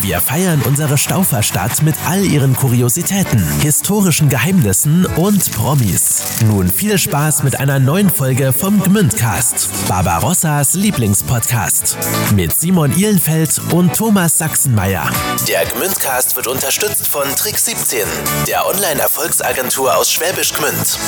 [0.00, 6.22] Wir feiern unsere Stauferstadt mit all ihren Kuriositäten, historischen Geheimnissen und Promis.
[6.44, 11.98] Nun viel Spaß mit einer neuen Folge vom Gmündcast, Barbarossas Lieblingspodcast.
[12.34, 15.08] Mit Simon Ihlenfeld und Thomas Sachsenmeier.
[15.46, 18.00] Der Gmündcast wird unterstützt von Trick 17,
[18.48, 20.98] der Online-Erfolgsagentur aus Schwäbisch Gmünd.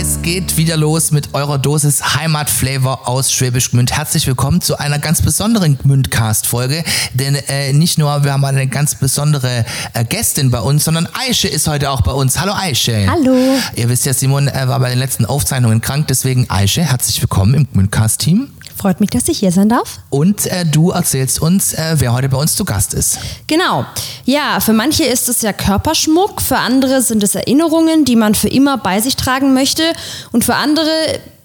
[0.00, 3.92] Es geht wieder los mit eurer Dosis Heimatflavor aus Schwäbisch Gmünd.
[3.92, 6.84] Herzlich willkommen zu einer ganz besonderen Gmündcast-Folge.
[7.12, 11.48] Denn äh, nicht nur, wir haben eine ganz besondere äh, Gästin bei uns, sondern Aische
[11.48, 12.40] ist heute auch bei uns.
[12.40, 13.06] Hallo Aische.
[13.10, 13.58] Hallo.
[13.76, 17.52] Ihr wisst ja, Simon äh, war bei den letzten Aufzeichnungen krank, deswegen Aische, herzlich willkommen
[17.52, 18.48] im Gmündcast-Team.
[18.80, 20.00] Freut mich, dass ich hier sein darf.
[20.08, 23.18] Und äh, du erzählst uns, äh, wer heute bei uns zu Gast ist.
[23.46, 23.84] Genau.
[24.24, 28.48] Ja, für manche ist es ja Körperschmuck, für andere sind es Erinnerungen, die man für
[28.48, 29.82] immer bei sich tragen möchte
[30.32, 30.88] und für andere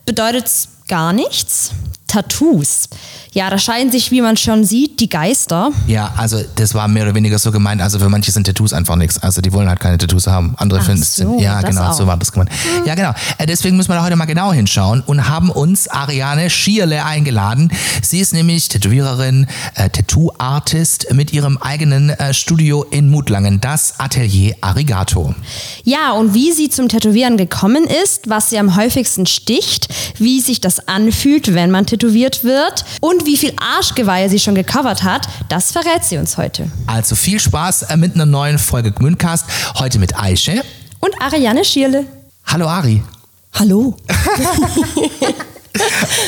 [0.05, 1.71] bedeutet es gar nichts.
[2.07, 2.87] Tattoos.
[3.33, 5.71] Ja, da scheiden sich, wie man schon sieht, die Geister.
[5.87, 7.81] Ja, also das war mehr oder weniger so gemeint.
[7.81, 9.17] Also für manche sind Tattoos einfach nichts.
[9.21, 10.53] Also die wollen halt keine Tattoos haben.
[10.57, 11.15] Andere finden es.
[11.17, 11.93] so, Ja, genau, auch.
[11.93, 12.49] so war das gemeint.
[12.85, 13.11] Ja, genau.
[13.37, 17.71] Äh, Deswegen müssen wir da heute mal genau hinschauen und haben uns Ariane Schierle eingeladen.
[18.01, 24.55] Sie ist nämlich Tätowiererin, äh, Tattoo-Artist mit ihrem eigenen äh, Studio in Mutlangen, das Atelier
[24.61, 25.35] Arigato.
[25.83, 30.61] Ja, und wie sie zum Tätowieren gekommen ist, was sie am häufigsten sticht, wie sich
[30.61, 31.94] das anfühlt, wenn man tätowiert
[32.43, 36.69] wird und wie viel Arschgeweihe sie schon gecovert hat, das verrät sie uns heute.
[36.87, 39.45] Also viel Spaß äh, mit einer neuen Folge Gmündcast.
[39.75, 40.61] Heute mit Aische.
[40.99, 42.05] Und Ariane Schierle.
[42.45, 43.03] Hallo Ari.
[43.53, 43.95] Hallo.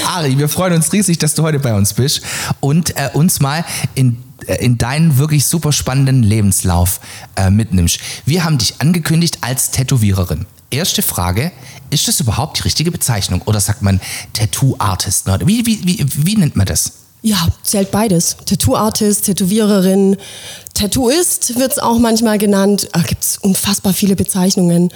[0.07, 2.21] Ari, wir freuen uns riesig, dass du heute bei uns bist
[2.59, 3.63] und äh, uns mal
[3.95, 6.99] in, äh, in deinen wirklich super spannenden Lebenslauf
[7.35, 7.99] äh, mitnimmst.
[8.25, 10.45] Wir haben dich angekündigt als Tätowiererin.
[10.69, 11.51] Erste Frage,
[11.89, 13.99] ist das überhaupt die richtige Bezeichnung oder sagt man
[14.33, 15.25] Tattoo-Artist?
[15.45, 16.91] Wie, wie, wie, wie nennt man das?
[17.23, 18.37] Ja, zählt beides.
[18.45, 20.17] Tattoo-Artist, Tätowiererin,
[20.73, 22.89] Tattooist wird es auch manchmal genannt.
[22.93, 24.91] Da gibt es unfassbar viele Bezeichnungen.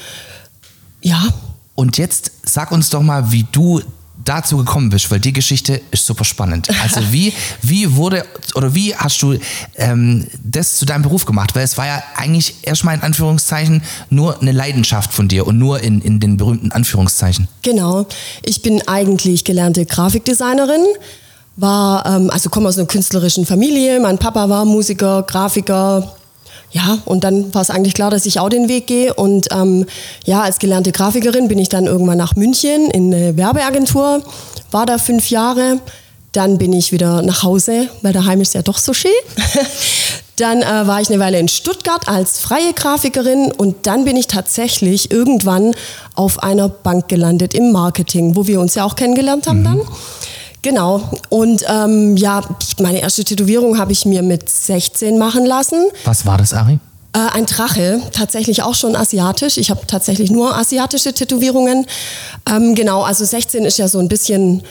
[1.02, 1.28] Ja,
[1.76, 3.82] Und jetzt sag uns doch mal, wie du
[4.26, 6.70] dazu gekommen bist, weil die Geschichte ist super spannend.
[6.84, 9.38] Also wie, wie wurde oder wie hast du
[9.76, 11.56] ähm, das zu deinem Beruf gemacht?
[11.56, 15.82] Weil es war ja eigentlich erstmal in Anführungszeichen nur eine Leidenschaft von dir und nur
[15.82, 17.48] in, in den berühmten Anführungszeichen.
[17.62, 18.06] genau.
[18.44, 20.86] Ich bin eigentlich gelernte Grafikdesignerin.
[21.58, 24.00] War, ähm, also komme aus einer künstlerischen Familie.
[24.00, 26.16] Mein Papa war Musiker, Grafiker.
[26.72, 29.14] Ja, und dann war es eigentlich klar, dass ich auch den Weg gehe.
[29.14, 29.86] Und ähm,
[30.26, 34.24] ja, als gelernte Grafikerin bin ich dann irgendwann nach München in eine Werbeagentur,
[34.72, 35.80] war da fünf Jahre.
[36.32, 39.12] Dann bin ich wieder nach Hause, weil daheim ist ja doch so schön.
[40.38, 44.26] Dann äh, war ich eine Weile in Stuttgart als freie Grafikerin und dann bin ich
[44.26, 45.76] tatsächlich irgendwann
[46.16, 49.82] auf einer Bank gelandet im Marketing, wo wir uns ja auch kennengelernt haben dann.
[50.62, 51.10] Genau.
[51.30, 52.42] Und ähm, ja,
[52.80, 55.88] meine erste Tätowierung habe ich mir mit 16 machen lassen.
[56.06, 56.80] Was war das, Ari?
[57.14, 59.58] Äh, ein Drache, tatsächlich auch schon asiatisch.
[59.58, 61.86] Ich habe tatsächlich nur asiatische Tätowierungen.
[62.50, 64.62] Ähm, genau, also 16 ist ja so ein bisschen,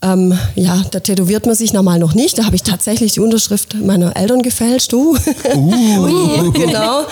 [0.00, 2.38] ähm, ja, da tätowiert man sich normal noch nicht.
[2.38, 4.92] Da habe ich tatsächlich die Unterschrift meiner Eltern gefälscht.
[4.92, 5.16] Du.
[5.54, 7.02] Ui, genau.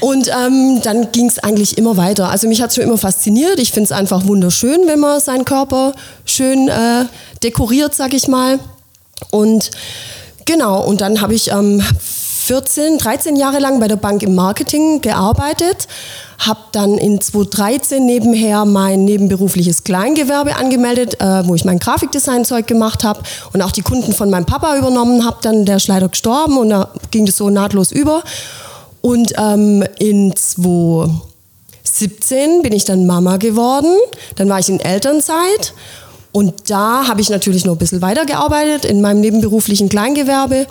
[0.00, 2.28] Und ähm, dann ging es eigentlich immer weiter.
[2.30, 3.58] Also mich hat es schon immer fasziniert.
[3.58, 7.06] Ich finde es einfach wunderschön, wenn man seinen Körper schön äh,
[7.42, 8.58] dekoriert, sag ich mal.
[9.30, 9.70] Und
[10.44, 11.82] genau, und dann habe ich ähm,
[12.44, 15.88] 14, 13 Jahre lang bei der Bank im Marketing gearbeitet,
[16.38, 23.02] habe dann in 2013 nebenher mein nebenberufliches Kleingewerbe angemeldet, äh, wo ich mein Grafikdesign-Zeug gemacht
[23.02, 23.22] habe
[23.54, 25.38] und auch die Kunden von meinem Papa übernommen habe.
[25.40, 28.22] Dann der ist leider gestorben und da ging das so nahtlos über.
[29.04, 33.94] Und ähm, in 2017 bin ich dann Mama geworden.
[34.36, 35.74] Dann war ich in Elternzeit.
[36.32, 40.66] Und da habe ich natürlich noch ein bisschen weitergearbeitet in meinem nebenberuflichen Kleingewerbe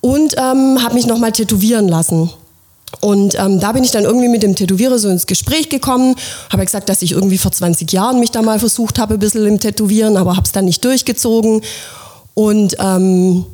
[0.00, 2.30] und ähm, habe mich nochmal tätowieren lassen.
[3.00, 6.14] Und ähm, da bin ich dann irgendwie mit dem Tätowierer so ins Gespräch gekommen,
[6.50, 9.44] habe gesagt, dass ich irgendwie vor 20 Jahren mich da mal versucht habe, ein bisschen
[9.44, 11.62] im Tätowieren, aber habe es dann nicht durchgezogen.
[12.34, 13.44] Und ähm,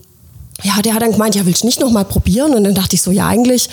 [0.62, 2.54] ja, der hat dann gemeint, ja, willst du nicht nochmal probieren?
[2.54, 3.68] Und dann dachte ich so, ja, eigentlich,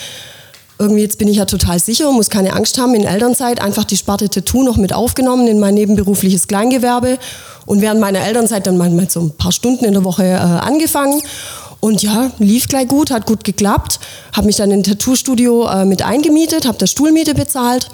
[0.80, 3.98] irgendwie jetzt bin ich ja total sicher, muss keine Angst haben, in Elternzeit einfach die
[3.98, 7.20] Sparte Tattoo noch mit aufgenommen in mein nebenberufliches Kleingewerbe
[7.66, 11.22] und während meiner Elternzeit dann mal so ein paar Stunden in der Woche äh, angefangen.
[11.80, 14.00] Und ja, lief gleich gut, hat gut geklappt.
[14.32, 17.90] Habe mich dann in ein Tattoo-Studio äh, mit eingemietet, habe da Stuhlmiete bezahlt.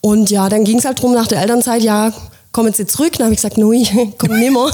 [0.00, 2.12] Und ja, dann ging es halt drum nach der Elternzeit, ja,
[2.58, 3.12] kommen Sie zurück?
[3.12, 3.86] Dann habe ich gesagt, nui,
[4.18, 4.72] komm nimmer.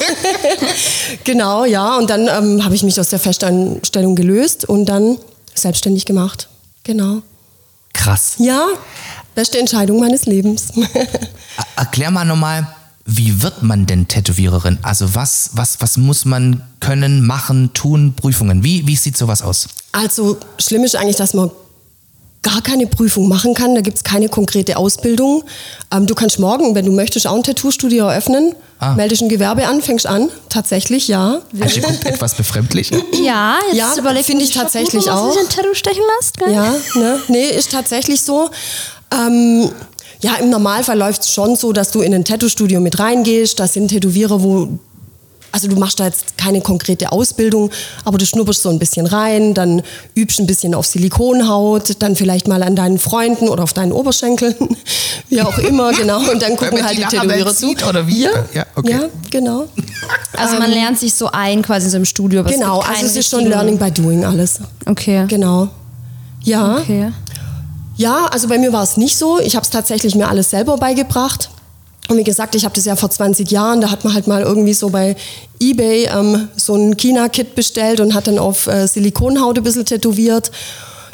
[1.25, 1.99] genau, ja.
[1.99, 5.19] Und dann ähm, habe ich mich aus der Festanstellung gelöst und dann
[5.55, 6.49] selbstständig gemacht.
[6.83, 7.21] Genau.
[7.93, 8.37] Krass.
[8.39, 8.69] Ja,
[9.35, 10.73] beste Entscheidung meines Lebens.
[11.77, 12.67] Erklär mal nochmal,
[13.05, 14.79] wie wird man denn Tätowiererin?
[14.81, 18.65] Also was, was, was muss man können, machen, tun, Prüfungen?
[18.65, 19.69] Wie, wie sieht sowas aus?
[19.93, 21.51] Also schlimm ist eigentlich, dass man
[22.45, 23.75] gar keine Prüfung machen kann.
[23.75, 25.43] Da gibt es keine konkrete Ausbildung.
[25.93, 28.55] Ähm, du kannst morgen, wenn du möchtest, auch ein Tattoo-Studio eröffnen.
[28.79, 28.95] Ah.
[28.95, 30.29] Meldest ein Gewerbe an, fängst an.
[30.49, 31.41] Tatsächlich, ja.
[31.61, 32.93] Also etwas befremdlich.
[33.25, 35.29] Ja, jetzt ja, überlegt finde ich tatsächlich auch.
[35.29, 36.53] Dass du ein Tattoo stechen lässt, gell?
[36.53, 37.21] Ja, ne?
[37.29, 38.51] nee, ist tatsächlich so.
[39.11, 39.71] Ähm,
[40.21, 43.59] ja, im Normalfall läuft es schon so, dass du in ein Tattoo-Studio mit reingehst.
[43.59, 44.79] Das sind Tätowierer, wo
[45.55, 47.71] also du machst da jetzt keine konkrete Ausbildung,
[48.05, 49.83] aber du schnupperst so ein bisschen rein, dann
[50.17, 54.57] übst ein bisschen auf Silikonhaut, dann vielleicht mal an deinen Freunden oder auf deinen Oberschenkeln,
[55.29, 56.19] wie auch immer, genau.
[56.29, 57.71] Und dann gucken halt die, die Tätowierer zu.
[57.89, 58.23] Oder wie?
[58.25, 58.91] Ja, ja, okay.
[58.91, 59.69] ja genau.
[60.37, 62.43] Also man ähm, lernt sich so ein quasi so im Studio.
[62.43, 64.59] genau, also es ist schon Learning by Doing alles.
[64.87, 65.25] Okay.
[65.29, 65.69] Genau.
[66.43, 66.79] Ja.
[66.79, 67.13] Okay.
[67.97, 69.39] Ja, also bei mir war es nicht so.
[69.39, 71.51] Ich habe es tatsächlich mir alles selber beigebracht.
[72.09, 74.43] Und wie gesagt, ich habe das ja vor 20 Jahren, da hat man halt mal
[74.43, 75.17] irgendwie so bei
[75.59, 80.51] Ebay ähm, so ein China-Kit bestellt und hat dann auf äh, Silikonhaut ein bisschen tätowiert.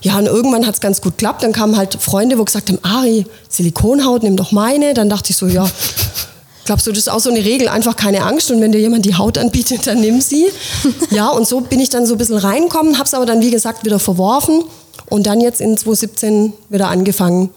[0.02, 1.42] Ja, und irgendwann hat es ganz gut geklappt.
[1.44, 4.94] Dann kamen halt Freunde, wo gesagt haben, Ari, Silikonhaut, nimm doch meine.
[4.94, 5.70] Dann dachte ich so, ja,
[6.64, 8.50] glaubst du, das ist auch so eine Regel, einfach keine Angst.
[8.50, 10.48] Und wenn dir jemand die Haut anbietet, dann nimm sie.
[11.10, 13.50] ja, und so bin ich dann so ein bisschen reinkommen, habe es aber dann, wie
[13.50, 14.64] gesagt, wieder verworfen.
[15.08, 17.50] Und dann jetzt in 2017 wieder angefangen,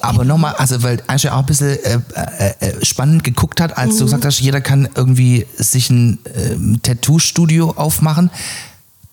[0.00, 3.94] aber nochmal, also weil Aisha auch ein bisschen äh, äh, äh, spannend geguckt hat, als
[3.94, 3.98] mhm.
[3.98, 8.30] du gesagt hast, jeder kann irgendwie sich ein äh, Tattoo-Studio aufmachen.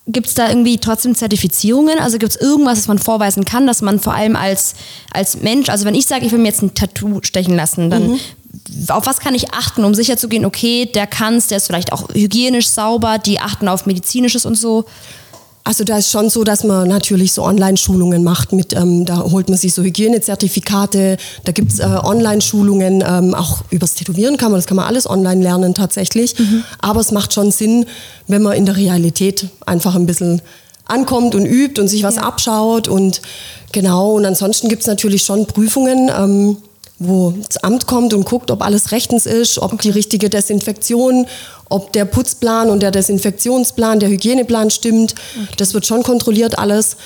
[0.06, 1.98] Gibt es da irgendwie trotzdem Zertifizierungen?
[1.98, 4.74] Also gibt es irgendwas, was man vorweisen kann, dass man vor allem als,
[5.10, 8.08] als Mensch, also wenn ich sage, ich will mir jetzt ein Tattoo stechen lassen, dann
[8.10, 8.18] mhm.
[8.88, 11.66] auf was kann ich achten, um sicher zu gehen, okay, der kann es, der ist
[11.66, 14.84] vielleicht auch hygienisch sauber, die achten auf medizinisches und so?
[15.66, 18.52] Also da ist schon so, dass man natürlich so Online-Schulungen macht.
[18.52, 23.94] Mit, ähm, da holt man sich so Hygienezertifikate, da gibt's äh, Online-Schulungen, ähm, auch übers
[23.94, 26.38] Tätowieren kann man, das kann man alles online lernen tatsächlich.
[26.38, 26.64] Mhm.
[26.80, 27.86] Aber es macht schon Sinn,
[28.28, 30.42] wenn man in der Realität einfach ein bisschen
[30.84, 32.22] ankommt und übt und sich was ja.
[32.24, 33.22] abschaut und
[33.72, 34.16] genau.
[34.16, 36.10] Und ansonsten gibt's natürlich schon Prüfungen.
[36.14, 36.58] Ähm,
[36.98, 41.26] wo das Amt kommt und guckt, ob alles rechtens ist, ob die richtige Desinfektion,
[41.68, 45.14] ob der Putzplan und der Desinfektionsplan, der Hygieneplan stimmt.
[45.34, 45.54] Okay.
[45.56, 46.96] Das wird schon kontrolliert alles.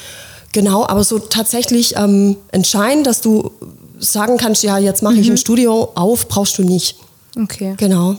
[0.52, 3.50] Genau, aber so tatsächlich ähm, entscheiden, dass du
[3.99, 5.20] sagen kannst, ja, jetzt mache mhm.
[5.20, 6.96] ich ein Studio auf, brauchst du nicht.
[7.37, 7.75] Okay.
[7.76, 8.17] Genau.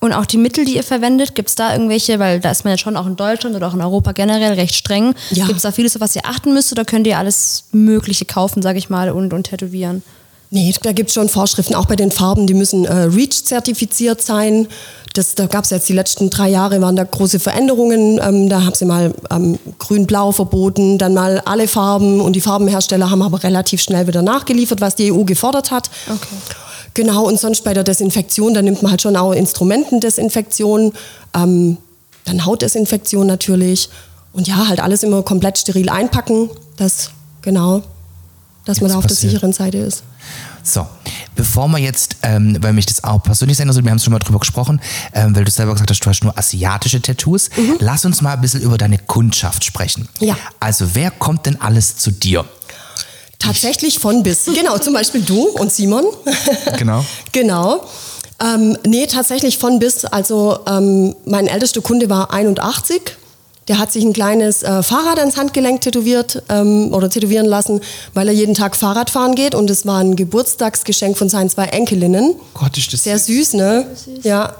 [0.00, 2.72] Und auch die Mittel, die ihr verwendet, gibt es da irgendwelche, weil da ist man
[2.72, 5.14] ja schon auch in Deutschland oder auch in Europa generell recht streng.
[5.30, 5.44] Ja.
[5.44, 8.62] Gibt es da vieles, auf was ihr achten müsst oder könnt ihr alles Mögliche kaufen,
[8.62, 10.02] sage ich mal, und, und tätowieren?
[10.52, 14.66] Nee, da gibt es schon Vorschriften, auch bei den Farben, die müssen äh, REACH-zertifiziert sein.
[15.14, 18.20] Das, da gab es jetzt die letzten drei Jahre, waren da große Veränderungen.
[18.20, 23.10] Ähm, da haben sie mal ähm, grün-blau verboten, dann mal alle Farben und die Farbenhersteller
[23.10, 25.88] haben aber relativ schnell wieder nachgeliefert, was die EU gefordert hat.
[26.08, 26.34] Okay.
[26.94, 30.92] Genau, und sonst bei der Desinfektion, da nimmt man halt schon auch Instrumentendesinfektion,
[31.34, 31.76] ähm,
[32.24, 33.88] dann Hautdesinfektion natürlich
[34.32, 37.10] und ja, halt alles immer komplett steril einpacken, das,
[37.42, 37.82] genau,
[38.64, 39.22] dass man da auf passiert.
[39.22, 40.02] der sicheren Seite ist.
[40.62, 40.86] So,
[41.36, 44.12] bevor wir jetzt, ähm, weil mich das auch persönlich sein soll, wir haben es schon
[44.12, 44.80] mal drüber gesprochen,
[45.14, 47.50] ähm, weil du selber gesagt hast, du hast nur asiatische Tattoos.
[47.56, 47.76] Mhm.
[47.80, 50.08] Lass uns mal ein bisschen über deine Kundschaft sprechen.
[50.18, 50.36] Ja.
[50.58, 52.44] Also, wer kommt denn alles zu dir?
[53.38, 54.44] Tatsächlich von bis.
[54.44, 56.04] Genau, zum Beispiel du und Simon.
[56.78, 57.04] Genau.
[57.32, 57.84] genau.
[58.42, 60.04] Ähm, nee, tatsächlich von bis.
[60.04, 63.16] Also ähm, mein ältester Kunde war 81
[63.70, 67.80] der hat sich ein kleines äh, Fahrrad ans Handgelenk tätowiert ähm, oder tätowieren lassen,
[68.14, 69.54] weil er jeden Tag Fahrrad fahren geht.
[69.54, 72.34] Und es war ein Geburtstagsgeschenk von seinen zwei Enkelinnen.
[72.52, 73.86] Gott, ist das Sehr süß, ne?
[73.94, 74.24] Süß.
[74.24, 74.56] Ja.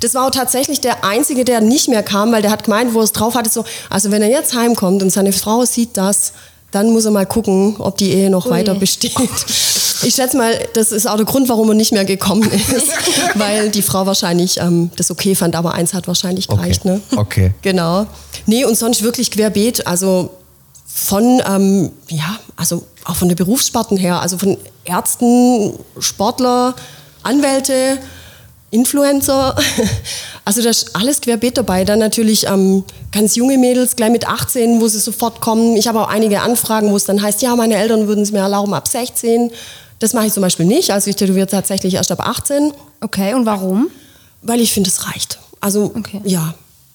[0.00, 3.00] Das war auch tatsächlich der Einzige, der nicht mehr kam, weil der hat gemeint, wo
[3.00, 6.32] er es drauf hatte, so, also wenn er jetzt heimkommt und seine Frau sieht das,
[6.74, 8.50] dann muss er mal gucken, ob die Ehe noch Ui.
[8.50, 9.14] weiter besteht.
[10.02, 12.88] Ich schätze mal, das ist auch der Grund, warum er nicht mehr gekommen ist,
[13.36, 16.82] weil die Frau wahrscheinlich ähm, das okay fand, aber eins hat wahrscheinlich gereicht.
[16.84, 16.88] Okay.
[16.94, 17.00] Ne?
[17.16, 17.54] okay.
[17.62, 18.06] Genau.
[18.46, 20.30] Nee, und sonst wirklich querbeet, also
[20.84, 26.74] von, ähm, ja, also auch von den Berufssparten her, also von Ärzten, Sportler,
[27.22, 27.98] Anwälte,
[28.70, 29.56] Influencer.
[30.44, 31.84] Also da ist alles querbeet dabei.
[31.84, 35.76] Dann natürlich ähm, ganz junge Mädels, gleich mit 18, wo sie sofort kommen.
[35.76, 38.40] Ich habe auch einige Anfragen, wo es dann heißt, ja, meine Eltern würden es mir
[38.40, 39.50] erlauben ab 16.
[39.98, 40.90] Das mache ich zum Beispiel nicht.
[40.90, 42.72] Also ich tätowiere tatsächlich erst ab 18.
[43.00, 43.88] Okay, und warum?
[44.42, 45.38] Weil ich finde, es reicht.
[45.60, 46.20] Also, okay.
[46.24, 46.54] ja.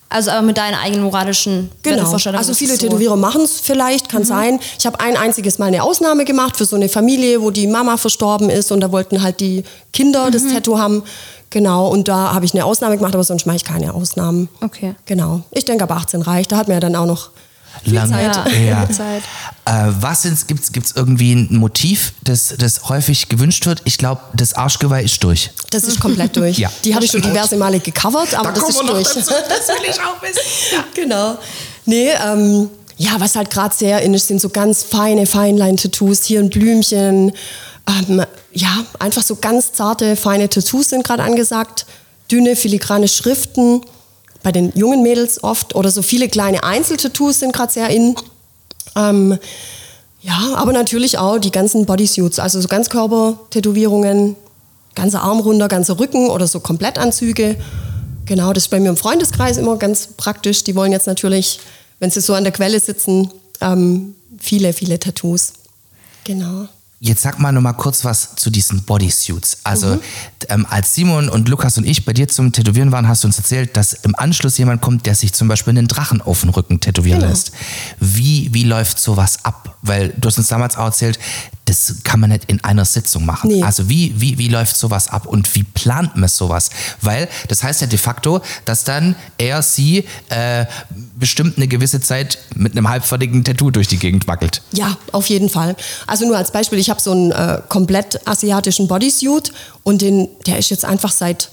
[0.09, 2.11] Also aber mit deinen eigenen moralischen Genau.
[2.11, 2.79] Also viele so.
[2.79, 4.59] Tätowierer machen es vielleicht, kann sein.
[4.77, 7.95] Ich habe ein einziges Mal eine Ausnahme gemacht für so eine Familie, wo die Mama
[7.95, 9.63] verstorben ist und da wollten halt die
[9.93, 11.03] Kinder das Tattoo haben.
[11.49, 14.49] Genau, und da habe ich eine Ausnahme gemacht, aber sonst mache ich keine Ausnahmen.
[14.61, 14.95] Okay.
[15.05, 15.41] Genau.
[15.51, 16.51] Ich denke, ab 18 reicht.
[16.51, 17.31] Da hat man ja dann auch noch
[17.85, 18.51] Lange Zeit.
[18.67, 18.85] Ja.
[18.85, 19.23] Viel Zeit.
[19.65, 23.81] Äh, was gibt es gibt's irgendwie ein Motiv, das, das häufig gewünscht wird?
[23.85, 25.51] Ich glaube, das Arschgeweih ist durch.
[25.71, 26.57] Das ist komplett durch.
[26.59, 26.69] Ja.
[26.83, 29.07] Die habe ich schon diverse Male gecovert, aber das ist durch.
[29.07, 30.83] Das will ich auch wissen.
[30.95, 31.37] genau.
[31.85, 36.23] Nee, ähm, ja, was halt gerade sehr in ist, sind so ganz feine Feinlein-Tattoos.
[36.25, 37.31] Hier ein Blümchen.
[37.89, 41.85] Ähm, ja, einfach so ganz zarte, feine Tattoos sind gerade angesagt.
[42.31, 43.81] Dünne, filigrane Schriften.
[44.43, 45.75] Bei den jungen Mädels oft.
[45.75, 48.15] Oder so viele kleine Einzeltattoos sind gerade sehr in.
[48.95, 49.37] Ähm,
[50.21, 54.35] ja, aber natürlich auch die ganzen Bodysuits, also so Ganzkörper-Tätowierungen,
[54.95, 57.55] ganzer Arm runter, ganzer Rücken oder so Komplettanzüge.
[58.25, 60.63] Genau, das ist bei mir im Freundeskreis immer ganz praktisch.
[60.63, 61.59] Die wollen jetzt natürlich,
[61.99, 63.31] wenn sie so an der Quelle sitzen,
[63.61, 65.53] ähm, viele, viele Tattoos.
[66.25, 66.67] Genau.
[67.01, 69.59] Jetzt sag mal noch mal kurz was zu diesen Bodysuits.
[69.63, 69.99] Also
[70.49, 73.37] ähm, als Simon und Lukas und ich bei dir zum Tätowieren waren, hast du uns
[73.37, 76.81] erzählt, dass im Anschluss jemand kommt, der sich zum Beispiel einen Drachen auf den Rücken
[76.81, 77.31] tätowieren Genau.
[77.31, 77.51] lässt.
[78.01, 79.77] Wie, wie läuft sowas ab?
[79.81, 81.19] Weil du hast uns damals auch erzählt,
[81.69, 83.51] das kann man nicht in einer Sitzung machen.
[83.51, 83.61] Nee.
[83.61, 86.71] Also wie, wie, wie läuft sowas ab und wie plant man sowas?
[87.01, 90.65] Weil das heißt ja de facto, dass dann er, sie äh,
[91.15, 94.63] bestimmt eine gewisse Zeit mit einem halbfertigen Tattoo durch die Gegend wackelt.
[94.71, 95.75] Ja, auf jeden Fall.
[96.07, 100.57] Also nur als Beispiel, ich habe so einen äh, komplett asiatischen Bodysuit und den, der
[100.57, 101.49] ist jetzt einfach seit,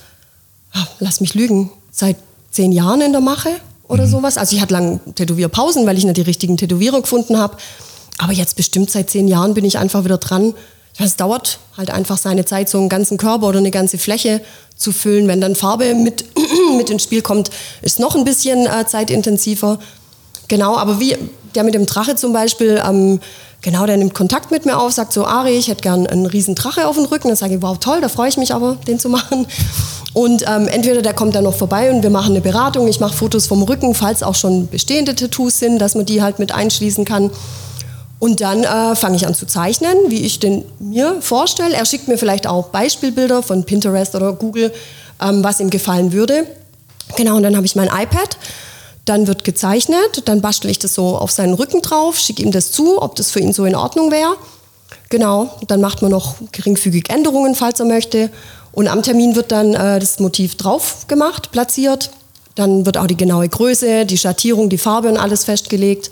[0.72, 2.16] ah, lass mich lügen, seit
[2.50, 3.50] zehn Jahren in der Mache
[3.86, 4.38] oder sowas.
[4.38, 7.58] Also ich hatte lange Tätowierpausen, weil ich nicht die richtigen Tätowierer gefunden habe.
[8.18, 10.54] Aber jetzt bestimmt seit zehn Jahren bin ich einfach wieder dran.
[10.98, 14.40] Es dauert halt einfach seine Zeit, so einen ganzen Körper oder eine ganze Fläche
[14.76, 15.28] zu füllen.
[15.28, 16.24] Wenn dann Farbe mit,
[16.76, 17.50] mit ins Spiel kommt,
[17.82, 19.78] ist noch ein bisschen äh, zeitintensiver.
[20.48, 21.16] Genau, aber wie
[21.54, 23.20] der mit dem Drache zum Beispiel, ähm,
[23.60, 26.54] genau, der nimmt Kontakt mit mir auf, sagt so, Ari, ich hätte gern einen riesen
[26.54, 27.28] Drache auf dem Rücken.
[27.28, 29.46] Dann sage ich, wow, toll, da freue ich mich aber, den zu machen.
[30.14, 32.88] Und ähm, entweder der kommt dann noch vorbei und wir machen eine Beratung.
[32.88, 36.38] Ich mache Fotos vom Rücken, falls auch schon bestehende Tattoos sind, dass man die halt
[36.38, 37.30] mit einschließen kann.
[38.18, 41.74] Und dann äh, fange ich an zu zeichnen, wie ich den mir vorstelle.
[41.74, 44.72] Er schickt mir vielleicht auch Beispielbilder von Pinterest oder Google,
[45.20, 46.46] ähm, was ihm gefallen würde.
[47.16, 48.38] Genau, und dann habe ich mein iPad.
[49.04, 52.72] Dann wird gezeichnet, dann bastel ich das so auf seinen Rücken drauf, schicke ihm das
[52.72, 54.34] zu, ob das für ihn so in Ordnung wäre.
[55.10, 58.30] Genau, dann macht man noch geringfügig Änderungen, falls er möchte.
[58.72, 62.10] Und am Termin wird dann äh, das Motiv drauf gemacht, platziert.
[62.56, 66.10] Dann wird auch die genaue Größe, die Schattierung, die Farbe und alles festgelegt.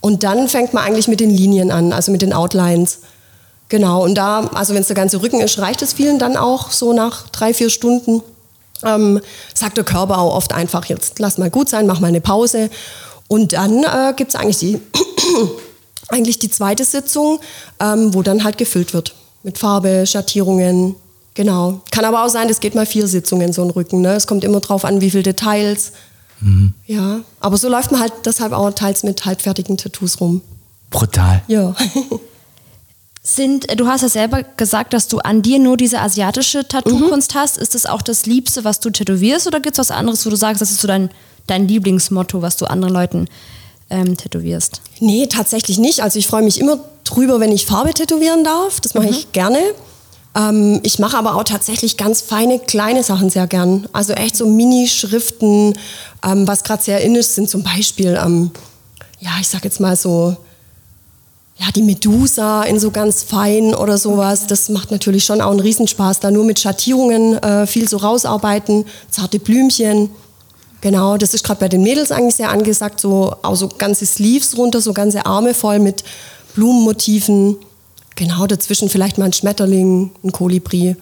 [0.00, 2.98] Und dann fängt man eigentlich mit den Linien an, also mit den Outlines.
[3.68, 6.70] Genau, und da, also wenn es der ganze Rücken ist, reicht es vielen dann auch
[6.70, 8.22] so nach drei, vier Stunden.
[8.84, 9.20] Ähm,
[9.54, 12.70] sagt der Körper auch oft einfach, jetzt lass mal gut sein, mach mal eine Pause.
[13.26, 14.80] Und dann äh, gibt es eigentlich die,
[16.08, 17.40] eigentlich die zweite Sitzung,
[17.80, 19.14] ähm, wo dann halt gefüllt wird.
[19.42, 20.94] Mit Farbe, Schattierungen,
[21.34, 21.80] genau.
[21.90, 24.00] Kann aber auch sein, das geht mal vier Sitzungen, so ein Rücken.
[24.00, 24.14] Ne?
[24.14, 25.92] Es kommt immer drauf an, wie viele Details.
[26.86, 30.42] Ja, aber so läuft man halt deshalb auch teils mit halbfertigen Tattoos rum.
[30.90, 31.42] Brutal.
[31.48, 31.74] Ja.
[33.22, 37.34] Sind, äh, du hast ja selber gesagt, dass du an dir nur diese asiatische Tattoo-Kunst
[37.34, 37.58] hast.
[37.58, 40.36] Ist das auch das Liebste, was du tätowierst oder gibt es was anderes, wo du
[40.36, 41.10] sagst, das ist so dein,
[41.48, 43.28] dein Lieblingsmotto, was du anderen Leuten
[43.90, 44.80] ähm, tätowierst?
[45.00, 46.02] Nee, tatsächlich nicht.
[46.02, 48.80] Also ich freue mich immer drüber, wenn ich Farbe tätowieren darf.
[48.80, 49.58] Das mache ich gerne.
[50.36, 53.88] Ähm, ich mache aber auch tatsächlich ganz feine, kleine Sachen sehr gern.
[53.92, 55.74] Also echt so Mini-Schriften.
[56.22, 58.50] Ähm, was gerade sehr in ist, sind zum Beispiel, ähm,
[59.18, 60.36] ja, ich sag jetzt mal so,
[61.58, 64.46] ja, die Medusa in so ganz fein oder sowas.
[64.46, 68.84] Das macht natürlich schon auch einen Riesenspaß, da nur mit Schattierungen äh, viel so rausarbeiten,
[69.10, 70.10] zarte Blümchen.
[70.82, 74.56] Genau, das ist gerade bei den Mädels eigentlich sehr angesagt, so auch so ganze Sleeves
[74.58, 76.04] runter, so ganze Arme voll mit
[76.54, 77.56] Blumenmotiven.
[78.16, 80.96] Genau, dazwischen vielleicht mal ein Schmetterling, ein Kolibri.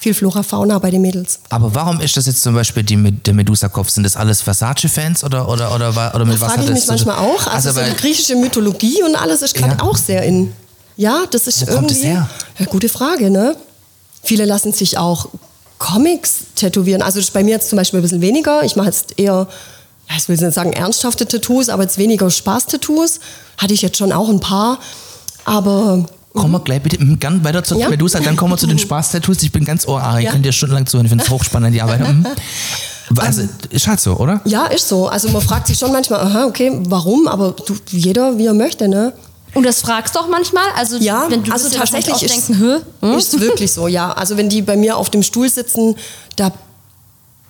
[0.00, 1.40] Viel Flora Fauna bei den Mädels.
[1.48, 3.90] Aber warum ist das jetzt zum Beispiel die, der Medusa-Kopf?
[3.90, 6.78] Sind das alles Versace-Fans oder, oder, oder, wa- oder mit Da was frage ich das
[6.78, 7.48] mich manchmal auch.
[7.48, 9.82] Also, so weil- die griechische Mythologie und alles ist gerade Ja.
[9.82, 10.52] auch sehr in.
[10.96, 11.94] Ja, das ist Wo kommt irgendwie.
[11.96, 12.28] es her?
[12.58, 13.56] Ja, gute Frage, ne?
[14.22, 15.28] Viele lassen sich auch
[15.78, 17.02] Comics tätowieren.
[17.02, 18.62] Also das ist bei mir jetzt zum Beispiel ein bisschen weniger.
[18.64, 19.48] Ich mache jetzt eher,
[20.16, 23.18] ich will nicht sagen ernsthafte Tattoos, aber jetzt weniger Spaß-Tattoos.
[23.58, 24.78] Hatte ich jetzt schon auch ein paar.
[25.44, 26.06] Aber
[26.38, 27.88] Kommen wir gleich bitte mhm, gern weiter zur Ja.
[27.88, 29.42] Medusa, dann kommen wir zu den Spaß-Tattoos.
[29.42, 30.30] Ich bin ganz ohr, ich Ja.
[30.30, 32.00] könnte dir stundenlang zuhören, ich finde es hochspannend, die Arbeit.
[32.00, 32.26] Mhm.
[33.16, 34.40] Also, ist halt so, oder?
[34.44, 35.08] ja, ist so.
[35.08, 37.26] Also man fragt sich schon manchmal, aha, okay, warum?
[37.26, 39.14] Aber du, jeder, wie er möchte, ne?
[39.54, 40.64] Und das fragst du auch manchmal?
[40.76, 42.82] Also, Ja, wenn du also tatsächlich ist, denken?
[43.00, 43.16] Hm?
[43.16, 44.12] ist wirklich so, ja.
[44.12, 45.96] Also wenn die bei mir auf dem Stuhl sitzen,
[46.36, 46.52] da,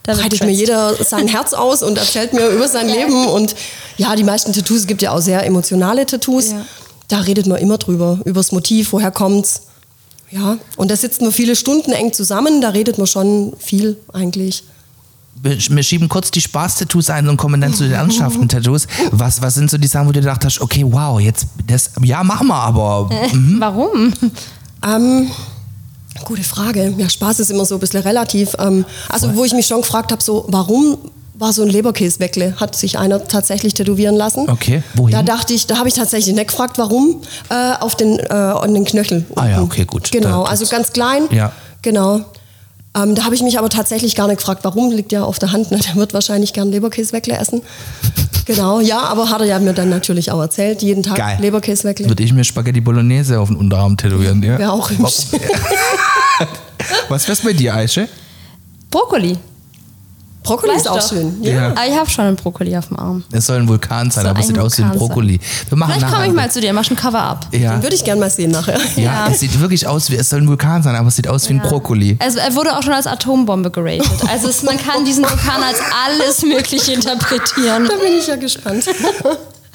[0.04, 3.26] breitet mir jeder sein Herz aus und erzählt mir über sein Leben.
[3.26, 3.54] Und
[3.96, 6.52] ja, die meisten Tattoos, es gibt ja auch sehr emotionale Tattoos.
[6.52, 6.64] Ja.
[7.08, 9.62] Da redet man immer drüber, über das Motiv, woher kommt's.
[10.30, 14.62] Ja, und da sitzt man viele Stunden eng zusammen, da redet man schon viel eigentlich.
[15.40, 18.86] Wir wir schieben kurz die Spaß-Tattoos ein und kommen dann zu den ernsthaften Tattoos.
[19.12, 22.22] Was, was sind so die Sachen, wo du gedacht hast, okay, wow, jetzt, das, ja,
[22.24, 23.08] machen wir, aber
[23.58, 24.12] Warum?
[24.86, 25.30] Ähm,
[26.24, 26.94] gute Frage.
[26.98, 28.54] Ja, Spaß ist immer so ein bisschen relativ.
[28.58, 30.98] Ähm, also, wo ich mich schon gefragt habe, so, warum
[31.38, 32.54] war so ein Leberkäsweckle?
[32.60, 34.48] Hat sich einer tatsächlich tätowieren lassen.
[34.48, 35.12] Okay, wohin?
[35.12, 38.74] Da dachte ich, da habe ich tatsächlich nicht gefragt, warum, äh, auf den, äh, an
[38.74, 39.24] den Knöchel.
[39.36, 39.72] Ah ja, unten.
[39.72, 40.10] okay, gut.
[40.10, 41.22] Genau, also ganz klein.
[41.30, 41.52] Ja.
[41.82, 42.20] Genau.
[42.96, 45.52] Ähm, da habe ich mich aber tatsächlich gar nicht gefragt, warum, liegt ja auf der
[45.52, 45.70] Hand.
[45.70, 45.78] Ne?
[45.86, 47.62] Der wird wahrscheinlich gern Leberkäsweckle essen.
[48.44, 51.38] genau, ja, aber hat er ja mir dann natürlich auch erzählt, jeden Tag geil.
[51.40, 52.08] Leberkäsweckle.
[52.08, 54.58] Würde ich mir Spaghetti Bolognese auf den Unterarm tätowieren, ja?
[54.58, 55.26] Wäre auch hübsch.
[57.08, 58.08] Was wär's bei dir, Aische?
[58.90, 59.36] Brokkoli.
[60.48, 61.08] Brokkoli ist auch doch.
[61.08, 61.42] schön.
[61.42, 61.72] Ja.
[61.76, 63.24] Ah, ich habe schon einen Brokkoli auf dem Arm.
[63.32, 65.06] Es soll ein Vulkan sein, Soll aber es ein sieht aus wie ein Vulkan.
[65.08, 65.40] Brokkoli.
[65.68, 67.46] Wir machen Vielleicht komme ich mal zu dir, mach ein Cover-up.
[67.52, 67.72] Ja.
[67.74, 68.78] Den würde ich gerne mal sehen nachher.
[68.96, 69.28] ja, Ja.
[69.30, 71.54] es sieht wirklich aus wie, es soll ein Vulkan sein, aber es sieht aus wie
[71.54, 72.16] ein Brokkoli.
[72.20, 74.08] Also er wurde auch schon als Atombombe geratet.
[74.30, 77.86] Also es, man kann diesen Vulkan als alles Mögliche interpretieren.
[77.88, 78.84] Da bin ich ja gespannt.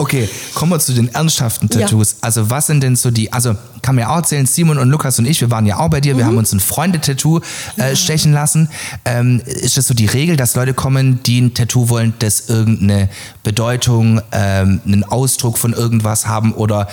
[0.03, 1.79] Okay, kommen wir zu den ernsthaften Ja.
[1.81, 2.17] Tattoos.
[2.19, 5.25] Also was sind denn so die, also kann mir auch erzählen, Simon und Lukas und
[5.25, 6.17] ich, wir waren ja auch bei dir, Mhm.
[6.17, 7.39] wir haben uns ein Freunde-Tattoo
[7.77, 8.69] äh, stechen lassen.
[9.05, 13.07] Ähm, ist das so die Regel, dass Leute kommen, die ein Tattoo wollen, das irgendeine
[13.43, 16.89] Bedeutung, ähm, einen Ausdruck von irgendwas haben oder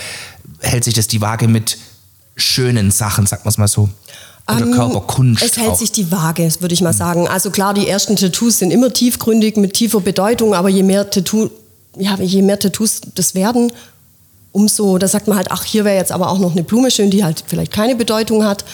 [0.61, 1.79] hält sich das die Waage mit
[2.37, 3.89] schönen Sachen, sagt man es mal so?
[4.49, 5.79] Oder Ähm, Körperkunst Es hält auch?
[5.79, 7.27] sich die Waage, würde ich mal sagen.
[7.29, 11.51] Also klar, die ersten Tattoos sind immer tiefgründig mit tiefer Bedeutung, aber je mehr Tattoo,
[12.01, 13.73] ja, je mehr Tattoos das werden,
[14.53, 17.11] umso, da sagt man halt, ach, hier wäre jetzt aber auch noch eine Blume schön,
[17.11, 18.65] die halt vielleicht keine Bedeutung hat.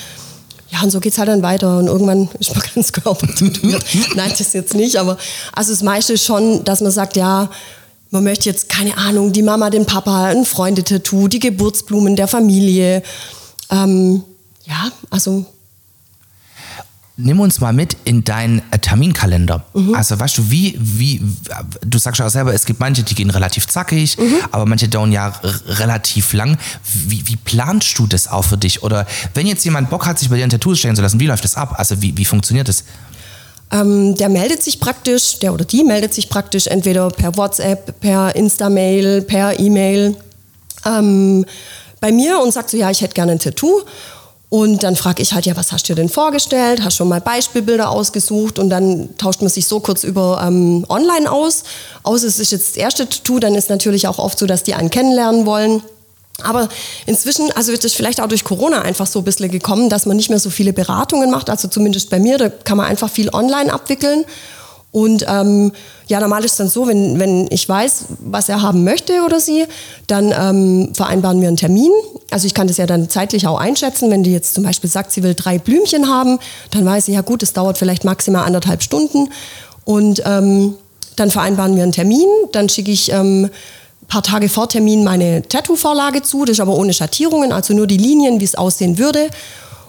[0.71, 3.85] Ja, und so geht's halt dann weiter und irgendwann ist man ganz Körper tätowiert.
[4.15, 5.19] Nein, das jetzt nicht, aber
[5.53, 7.51] also das meiste ist schon, dass man sagt, ja,
[8.11, 13.03] man möchte jetzt, keine Ahnung, die Mama, den Papa, ein Freundetattoo, die Geburtsblumen der Familie.
[13.71, 14.23] Ähm,
[14.65, 15.45] ja, also
[17.19, 19.65] Nimm uns mal mit in deinen äh, Terminkalender.
[19.73, 19.95] Mhm.
[19.95, 21.23] Also weißt du, wie, wie,
[21.81, 24.35] du sagst ja auch selber, es gibt manche, die gehen relativ zackig, Mhm.
[24.53, 25.33] aber manche dauern ja
[25.67, 26.59] relativ lang.
[27.09, 28.83] Wie, wie planst du das auch für dich?
[28.83, 31.27] Oder wenn jetzt jemand Bock hat, sich bei dir ein Tattoo stellen zu lassen, wie
[31.27, 31.75] läuft das ab?
[31.79, 32.85] Also wie, wie funktioniert das?
[33.73, 38.37] Ähm, der meldet sich praktisch, der oder die meldet sich praktisch entweder per WhatsApp, per
[38.37, 40.17] Insta-Mail, per E-Mail
[40.85, 41.47] ähm,
[41.99, 43.81] bei mir und sagt so, ja, ich hätte gerne ein Tattoo.
[44.49, 46.83] Und dann frage ich halt, ja, was hast du dir denn vorgestellt?
[46.85, 48.59] Hast schon mal Beispielbilder ausgesucht?
[48.59, 51.65] Und dann tauscht man sich so kurz über ähm, online aus.
[52.05, 54.75] Aus es ist jetzt das erste Tattoo, dann ist natürlich auch oft so, dass die
[54.75, 55.83] einen kennenlernen wollen.
[56.43, 56.69] Aber
[57.07, 60.17] inzwischen, also wird es vielleicht auch durch Corona einfach so ein bisschen gekommen, dass man
[60.17, 61.51] nicht mehr so viele Beratungen macht.
[61.51, 64.25] Also zumindest bei mir, da kann man einfach viel online abwickeln.
[64.97, 65.73] Und ähm,
[66.07, 69.41] ja, normal ist es dann so, wenn, wenn ich weiß, was er haben möchte oder
[69.41, 69.67] sie,
[70.07, 71.91] dann ähm, vereinbaren wir einen Termin.
[72.31, 74.11] Also ich kann das ja dann zeitlich auch einschätzen.
[74.11, 76.39] Wenn die jetzt zum Beispiel sagt, sie will drei Blümchen haben,
[76.71, 79.29] dann weiß ich, ja gut, es dauert vielleicht maximal anderthalb Stunden.
[79.85, 80.77] Und ähm,
[81.17, 82.27] dann vereinbaren wir einen Termin.
[82.53, 83.51] Dann schicke ich ähm,
[84.09, 86.47] paar Tage vor Termin meine Tattoo-Vorlage zu.
[86.47, 89.29] Das ist aber ohne Schattierungen, also nur die Linien, wie es aussehen würde.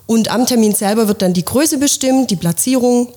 [0.06, 3.08] Und am Termin selber wird dann die Größe bestimmt, die Platzierung,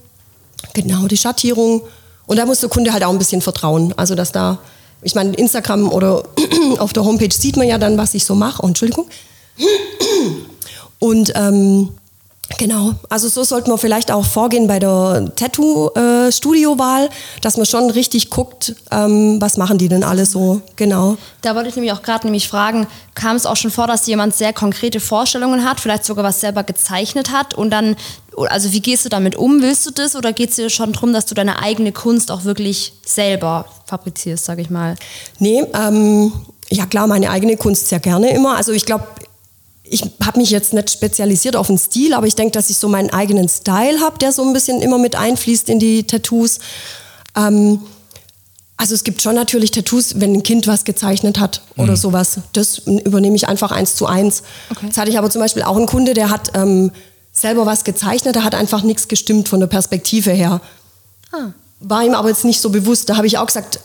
[0.75, 1.83] Genau, die Schattierung.
[2.27, 3.93] Und da muss der Kunde halt auch ein bisschen vertrauen.
[3.97, 4.59] Also, dass da,
[5.03, 6.23] ich meine, Instagram oder
[6.79, 8.63] auf der Homepage sieht man ja dann, was ich so mache.
[8.63, 9.07] Oh, Entschuldigung.
[10.99, 11.89] Und ähm,
[12.59, 17.09] genau, also so sollte man vielleicht auch vorgehen bei der Tattoo-Studiowahl,
[17.43, 20.61] dass man schon richtig guckt, ähm, was machen die denn alle so.
[20.77, 21.17] Genau.
[21.43, 24.35] Da wollte ich nämlich auch gerade nämlich fragen, kam es auch schon vor, dass jemand
[24.35, 27.97] sehr konkrete Vorstellungen hat, vielleicht sogar was selber gezeichnet hat und dann,
[28.37, 29.63] also wie gehst du damit um?
[29.63, 32.45] Willst du das oder geht es dir schon darum, dass du deine eigene Kunst auch
[32.45, 34.97] wirklich selber fabrizierst, sage ich mal?
[35.39, 36.33] Nee, ähm,
[36.71, 38.57] ja klar, meine eigene Kunst sehr gerne immer.
[38.57, 39.05] Also ich glaube,
[39.91, 42.89] ich habe mich jetzt nicht spezialisiert auf den Stil, aber ich denke, dass ich so
[42.89, 46.61] meinen eigenen Style habe, der so ein bisschen immer mit einfließt in die Tattoos.
[47.37, 47.81] Ähm,
[48.77, 52.39] also es gibt schon natürlich Tattoos, wenn ein Kind was gezeichnet hat oder sowas.
[52.53, 54.43] Das übernehme ich einfach eins zu eins.
[54.71, 54.87] Okay.
[54.87, 56.93] Jetzt hatte ich aber zum Beispiel auch einen Kunde, der hat ähm,
[57.33, 60.63] selber was gezeichnet, da hat einfach nichts gestimmt von der Perspektive her.
[61.83, 63.09] War ihm aber jetzt nicht so bewusst.
[63.09, 63.81] Da habe ich auch gesagt,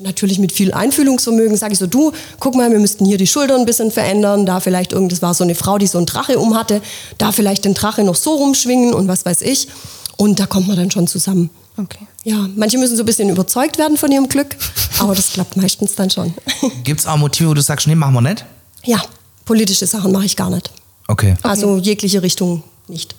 [0.00, 3.60] natürlich mit viel Einfühlungsvermögen, sage ich so, du, guck mal, wir müssten hier die Schultern
[3.60, 6.38] ein bisschen verändern, da vielleicht irgend, das war so eine Frau, die so einen Drache
[6.38, 6.82] um hatte,
[7.18, 9.68] da vielleicht den Drache noch so rumschwingen und was weiß ich.
[10.16, 11.50] Und da kommt man dann schon zusammen.
[11.76, 12.06] Okay.
[12.24, 14.56] Ja, manche müssen so ein bisschen überzeugt werden von ihrem Glück,
[14.98, 16.34] aber das klappt meistens dann schon.
[16.84, 18.44] Gibt es auch Motive, wo du sagst, nee, machen wir nicht?
[18.84, 19.00] ja,
[19.44, 20.70] politische Sachen mache ich gar nicht.
[21.08, 21.36] Okay.
[21.42, 23.14] Also jegliche Richtung nicht.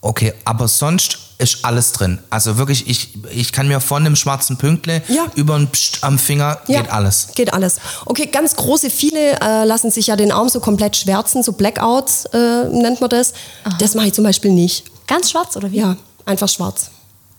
[0.00, 2.18] Okay, aber sonst ist alles drin.
[2.30, 5.26] Also wirklich, ich, ich kann mir von dem schwarzen Pünkle Ja.
[5.36, 7.28] über ein Psst am Finger Ja, geht alles.
[7.34, 7.76] Geht alles.
[8.06, 12.24] Okay, ganz große, viele äh, lassen sich ja den Arm so komplett schwärzen, so Blackouts
[12.32, 13.32] äh, nennt man das.
[13.78, 14.84] Das mache ich zum Beispiel nicht.
[15.06, 15.76] Ganz schwarz oder wie?
[15.78, 15.96] Ja,
[16.26, 16.90] einfach schwarz.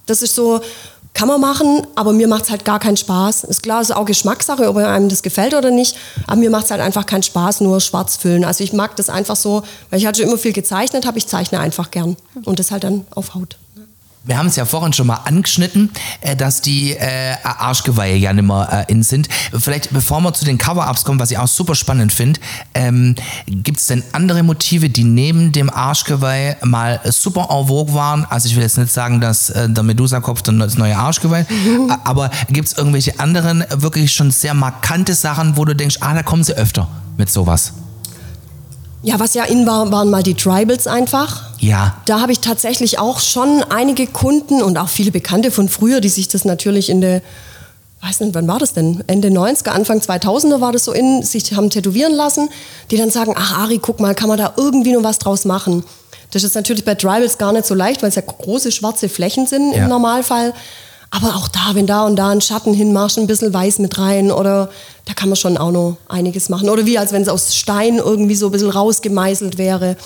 [0.05, 0.61] Das ist so,
[1.13, 3.43] kann man machen, aber mir macht es halt gar keinen Spaß.
[3.43, 5.97] Ist klar, ist auch Geschmackssache, ob einem das gefällt oder nicht.
[6.25, 8.45] Aber mir macht es halt einfach keinen Spaß, nur schwarz füllen.
[8.45, 11.27] Also ich mag das einfach so, weil ich hatte schon immer viel gezeichnet habe, ich
[11.27, 12.15] zeichne einfach gern.
[12.45, 13.57] Und das halt dann auf Haut.
[14.29, 15.89] Wir haben es ja vorhin schon mal angeschnitten,
[16.21, 19.27] äh, dass die äh, Arschgeweihe ja nicht mehr äh, in sind.
[19.57, 22.39] Vielleicht, bevor wir zu den Cover-Ups kommen, was ich auch super spannend finde,
[22.75, 23.15] ähm,
[23.47, 28.23] gibt es denn andere Motive, die neben dem Arschgeweih mal super en vogue waren?
[28.29, 31.91] Also ich will jetzt nicht sagen, dass äh, der Medusa-Kopf dann das neue Arschgeweih, Mhm.
[32.03, 36.21] aber gibt es irgendwelche anderen wirklich schon sehr markante Sachen, wo du denkst, ah, da
[36.21, 36.87] kommen sie öfter
[37.17, 37.73] mit sowas?
[39.01, 41.43] Ja, was ja in war, waren mal die Tribals einfach.
[41.59, 41.95] Ja.
[42.05, 46.09] Da habe ich tatsächlich auch schon einige Kunden und auch viele Bekannte von früher, die
[46.09, 47.21] sich das natürlich in der,
[48.01, 49.01] weiß nicht, wann war das denn?
[49.07, 52.49] Ende 90er, Anfang 2000er war das so in, sich haben tätowieren lassen,
[52.91, 55.83] die dann sagen, ach Ari, guck mal, kann man da irgendwie noch was draus machen?
[56.31, 59.47] Das ist natürlich bei Tribals gar nicht so leicht, weil es ja große schwarze Flächen
[59.47, 59.83] sind Ja.
[59.83, 60.53] im Normalfall.
[61.11, 64.31] Aber auch da, wenn da und da ein Schatten hinmachst, ein bisschen weiß mit rein
[64.31, 64.69] oder
[65.05, 66.69] da kann man schon auch noch einiges machen.
[66.69, 69.97] Oder wie als wenn es aus Stein irgendwie so ein bisschen rausgemeißelt wäre.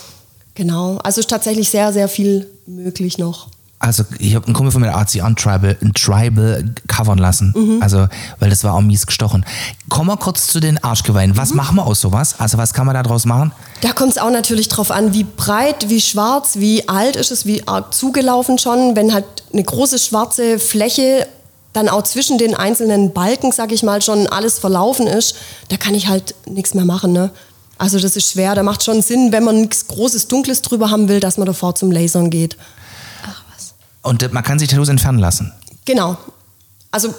[0.55, 3.47] Genau, also ist tatsächlich sehr, sehr viel möglich noch.
[3.83, 7.53] Also ich habe einen Kumpel von mir, der hat sich Tribal, ein Tribal covern lassen.
[7.53, 7.83] Mhm.
[7.83, 8.07] Also,
[8.39, 9.45] weil das war auch mies gestochen.
[9.89, 11.35] Kommen wir kurz zu den Arschgeweihen.
[11.35, 11.57] Was Mhm.
[11.57, 12.35] machen wir aus sowas?
[12.37, 13.51] Also was kann man da draus machen?
[13.81, 17.45] Da kommt es auch natürlich drauf an, wie breit, wie schwarz, wie alt ist es,
[17.45, 18.95] wie arg zugelaufen schon.
[18.95, 21.27] Wenn halt eine große schwarze Fläche
[21.73, 25.35] dann auch zwischen den einzelnen Balken, sag ich mal, schon alles verlaufen ist,
[25.67, 27.11] da kann ich halt nichts mehr machen.
[27.11, 27.31] Ne?
[27.77, 28.55] Also das ist schwer.
[28.55, 31.75] Da macht schon Sinn, wenn man nichts Großes, Dunkles drüber haben will, dass man davor
[31.75, 32.55] zum Lasern geht.
[34.03, 35.51] Und man kann sich Tattoos entfernen lassen.
[35.85, 36.17] Genau.
[36.91, 37.13] Also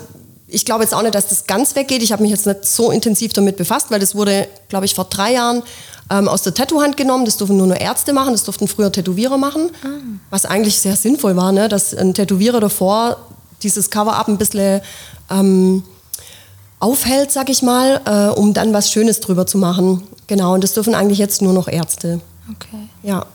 [0.47, 2.03] ich glaube jetzt auch nicht, dass das ganz weggeht.
[2.03, 5.07] Ich habe mich jetzt nicht so intensiv damit befasst, weil das wurde, glaube ich, vor
[5.07, 5.63] drei Jahren
[6.11, 7.25] ähm, aus der Tattoo-Hand genommen.
[7.25, 9.71] Das durften nur nur Ärzte machen, das durften früher Tätowierer machen.
[10.31, 11.69] Was eigentlich sehr sinnvoll war, ne?
[11.69, 13.17] dass ein Tätowierer davor
[13.63, 14.83] dieses Cover-Up ein bisschen
[15.31, 15.83] ähm,
[16.79, 20.03] aufhält, sag ich mal, äh, um dann was Schönes drüber zu machen.
[20.27, 22.21] Genau, und das dürfen eigentlich jetzt nur noch Ärzte.
[22.51, 22.89] Okay.
[23.03, 23.27] Ja.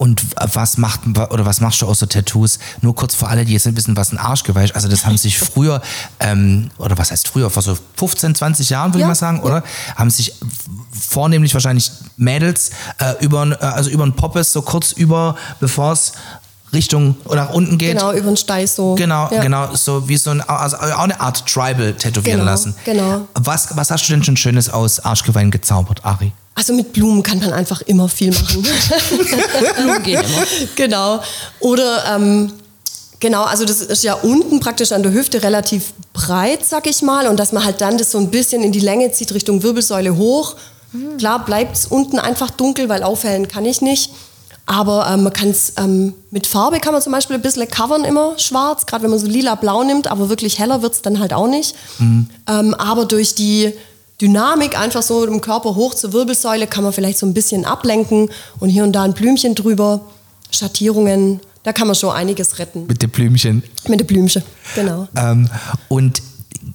[0.00, 2.58] Und was macht oder was machst du außer Tattoos?
[2.80, 4.74] Nur kurz für alle, die jetzt nicht wissen, was ein Arschgeweih ist.
[4.74, 5.82] Also das haben sich früher,
[6.20, 9.42] ähm, oder was heißt früher, vor so 15, 20 Jahren, würde Ja, ich mal sagen,
[9.42, 9.62] oder?
[9.96, 10.32] Haben sich
[10.90, 16.12] vornehmlich wahrscheinlich Mädels äh, über, äh, also über ein Poppes so kurz über, bevor es
[16.72, 17.98] Richtung oder nach unten geht.
[17.98, 18.94] Genau, über den Steiß so.
[18.94, 19.42] Genau, ja.
[19.42, 22.74] genau, so wie so ein, also auch eine Art Tribal tätowieren Genau, lassen.
[22.86, 23.28] genau.
[23.34, 26.32] Was, was hast du denn schon Schönes aus Arschgeweihen gezaubert, Ari?
[26.60, 28.62] Also mit Blumen kann man einfach immer viel machen.
[29.76, 30.46] Blumen gehen immer.
[30.76, 31.22] genau.
[31.58, 32.52] Oder ähm,
[33.18, 37.28] genau, also das ist ja unten praktisch an der Hüfte relativ breit, sag ich mal,
[37.28, 40.18] und dass man halt dann das so ein bisschen in die Länge zieht Richtung Wirbelsäule
[40.18, 40.54] hoch.
[41.16, 44.10] Klar bleibt es unten einfach dunkel, weil aufhellen kann ich nicht.
[44.66, 48.04] Aber ähm, man kann es ähm, mit Farbe kann man zum Beispiel ein bisschen covern
[48.04, 51.32] immer schwarz, gerade wenn man so lila-blau nimmt, aber wirklich heller wird es dann halt
[51.32, 51.74] auch nicht.
[52.46, 53.72] Ähm, aber durch die
[54.20, 58.30] Dynamik einfach so im Körper hoch zur Wirbelsäule kann man vielleicht so ein bisschen ablenken
[58.58, 60.02] und hier und da ein Blümchen drüber,
[60.50, 62.86] Schattierungen, da kann man schon einiges retten.
[62.86, 63.62] Mit dem Blümchen.
[63.88, 64.42] Mit der Blümchen,
[64.74, 65.08] genau.
[65.16, 65.48] Ähm,
[65.88, 66.22] und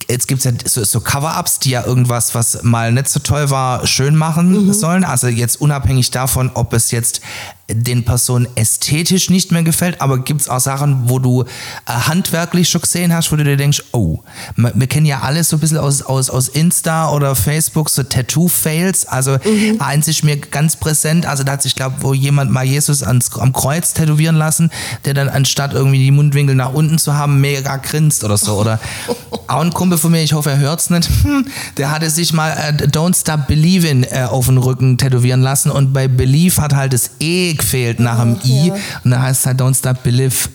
[0.10, 3.50] jetzt gibt es ja so, so Cover-Ups, die ja irgendwas, was mal nicht so toll
[3.50, 5.04] war, schön machen sollen.
[5.04, 7.22] Also jetzt unabhängig davon, ob es jetzt
[7.68, 11.46] den Personen ästhetisch nicht mehr gefällt, aber gibt es auch Sachen, wo du äh,
[11.88, 14.20] handwerklich schon gesehen hast, wo du dir denkst, oh,
[14.56, 19.08] wir kennen ja alles so ein bisschen aus, aus, aus Insta oder Facebook, so Tattoo-Fails.
[19.08, 19.38] Also
[19.80, 23.36] eins ist mir ganz präsent, also da hat sich, glaube wo jemand mal Jesus ans,
[23.40, 24.70] am Kreuz tätowieren lassen,
[25.06, 28.58] der dann anstatt irgendwie die Mundwinkel nach unten zu haben, mega grinst oder so.
[28.58, 28.80] Oder
[29.48, 31.46] auch ein Kumpel von mir, ich hoffe, er hört's nicht, hm,
[31.78, 35.94] der hatte sich mal äh, Don't Stop Believin' äh, auf den Rücken tätowieren lassen und
[35.94, 38.72] bei Believe hat halt das E gefehlt nach dem I
[39.04, 40.50] und da heißt es halt Don't Stop Believe.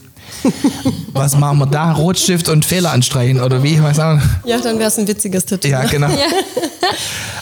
[1.13, 1.93] Was machen wir da?
[1.93, 3.75] Rotstift und Fehler anstreichen oder wie?
[3.75, 4.19] Ich weiß auch.
[4.45, 5.69] Ja, dann wäre es ein witziges Tattoo.
[5.69, 5.89] Ja, ne?
[5.89, 6.09] genau.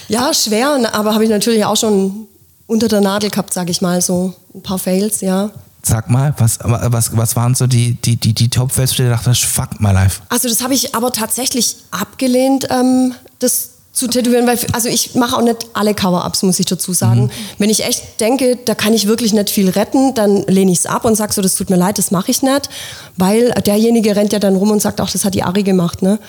[0.09, 2.27] Ja, schwer, ne, aber habe ich natürlich auch schon
[2.67, 5.51] unter der Nadel gehabt, sage ich mal, so ein paar Fails, ja.
[5.89, 9.45] Sag mal, was, was, was waren so die, die, die, die Top-Fails, wo du dachtest,
[9.45, 10.21] fuck my life?
[10.29, 15.35] Also das habe ich aber tatsächlich abgelehnt, ähm, das zu tätowieren, weil also ich mache
[15.35, 17.31] auch nicht alle Cover-Ups, muss ich dazu sagen.
[17.57, 20.87] Wenn ich echt denke, da kann ich wirklich nicht viel retten, dann lehne ich es
[20.87, 22.69] ab und sage so, das tut mir leid, das mache ich nicht,
[23.17, 26.03] weil derjenige rennt ja dann rum und sagt, ach, das hat die Ari gemacht.
[26.03, 26.21] Ne?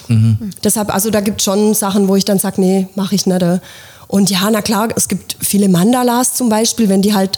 [0.64, 3.42] Deshalb, also da gibt es schon Sachen, wo ich dann sage, nee, mache ich nicht.
[3.42, 3.60] äh.
[4.08, 7.38] Und ja, na klar, es gibt viele Mandalas zum Beispiel, wenn die halt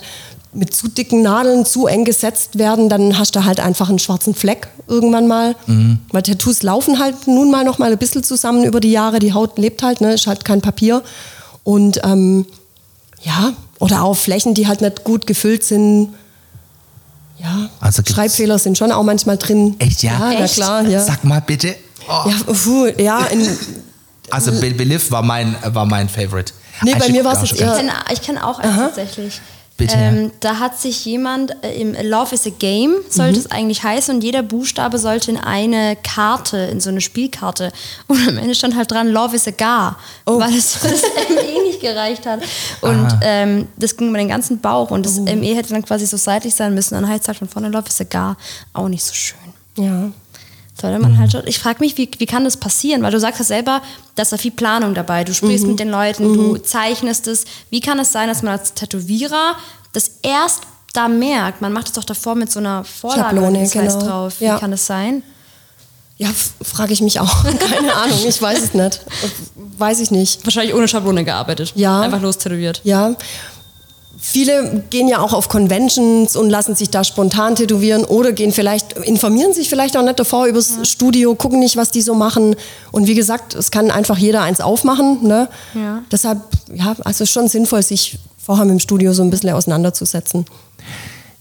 [0.54, 4.34] mit zu dicken Nadeln zu eng gesetzt werden, dann hast du halt einfach einen schwarzen
[4.34, 5.56] Fleck irgendwann mal.
[6.10, 9.18] Weil Tattoos laufen halt nun mal noch mal ein bisschen zusammen über die Jahre.
[9.18, 10.12] Die Haut lebt halt, ne?
[10.12, 11.02] ist halt kein Papier.
[11.64, 12.44] Und ähm,
[13.22, 16.14] ja, oder auch Flächen, die halt nicht gut gefüllt sind.
[17.38, 19.76] Ja, Also Schreibfehler sind schon auch manchmal drin.
[19.78, 20.12] Echt, ja?
[20.12, 20.54] Ja, na Echt?
[20.54, 21.00] klar, ja.
[21.02, 21.74] Sag mal bitte.
[22.08, 22.28] Oh.
[22.28, 23.48] Ja, puh, ja in,
[24.30, 26.52] Also Be Belief war mein, war mein Favorite.
[26.82, 27.92] Nee, bei Ein mir Stück war's auch jetzt schon Ich eher- kenne
[28.24, 29.40] kenn auch eins tatsächlich.
[29.76, 33.82] Bitte, Ähm, da hat sich jemand äh, im Love is a Game, sollte es eigentlich
[33.82, 37.72] heißen, und jeder Buchstabe sollte in eine Karte, in so eine Spielkarte.
[38.06, 41.62] Und am Ende stand halt dran, Love is a Gar, weil es für das ME
[41.64, 42.40] nicht gereicht hat.
[42.80, 46.16] Und ähm, das ging über den ganzen Bauch und das ME hätte dann quasi so
[46.16, 46.94] seitlich sein müssen.
[46.94, 48.36] Dann heißt es halt von vorne, Love is a Gar,
[48.72, 49.38] auch nicht so schön.
[49.76, 50.10] ja.
[50.80, 53.02] Sollte man halt schon, ich frage mich, wie, wie kann das passieren?
[53.02, 53.82] Weil du sagst ja selber,
[54.14, 55.22] da ist da viel Planung dabei.
[55.22, 57.44] Du sprichst mit den Leuten, du zeichnest es.
[57.70, 59.54] Wie kann es sein, dass man als Tätowierer
[59.92, 60.62] das erst
[60.94, 61.60] da merkt?
[61.60, 64.10] Man macht es doch davor mit so einer Vorlage Schablone, das heißt genau.
[64.10, 64.40] drauf.
[64.40, 64.58] Wie Ja.
[64.58, 65.22] kann das sein?
[66.16, 66.28] Ja,
[66.62, 67.44] frage ich mich auch.
[67.58, 69.00] Keine Ahnung, ich weiß es nicht.
[69.78, 70.44] Weiß ich nicht.
[70.44, 71.72] Wahrscheinlich ohne Schablone gearbeitet.
[71.74, 72.00] Ja.
[72.00, 72.80] Einfach los tätowiert.
[72.84, 73.14] Ja.
[74.24, 78.92] Viele gehen ja auch auf Conventions und lassen sich da spontan tätowieren oder gehen vielleicht,
[78.92, 82.54] informieren sich vielleicht auch nicht davor übers Studio, gucken nicht, was die so machen.
[82.92, 85.26] Und wie gesagt, es kann einfach jeder eins aufmachen.
[85.26, 85.48] Ne?
[85.74, 86.04] Ja.
[86.12, 86.38] Deshalb,
[86.72, 90.46] ja, also schon sinnvoll, sich vorher mit dem Studio so ein bisschen auseinanderzusetzen.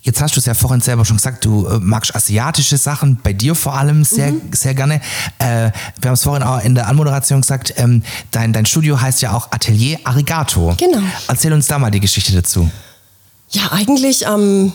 [0.04, 3.34] Jetzt hast du es ja vorhin selber schon gesagt, du äh, magst asiatische Sachen, bei
[3.34, 4.42] dir vor allem sehr, Mhm.
[4.52, 4.96] sehr gerne.
[5.38, 9.22] Äh, wir haben es vorhin auch in der Anmoderation gesagt, ähm, dein, dein Studio heißt
[9.22, 10.74] ja auch Atelier Arigato.
[10.78, 11.04] Genau.
[11.28, 12.68] Erzähl uns da mal die Geschichte dazu.
[13.52, 14.74] Ja, eigentlich, ähm,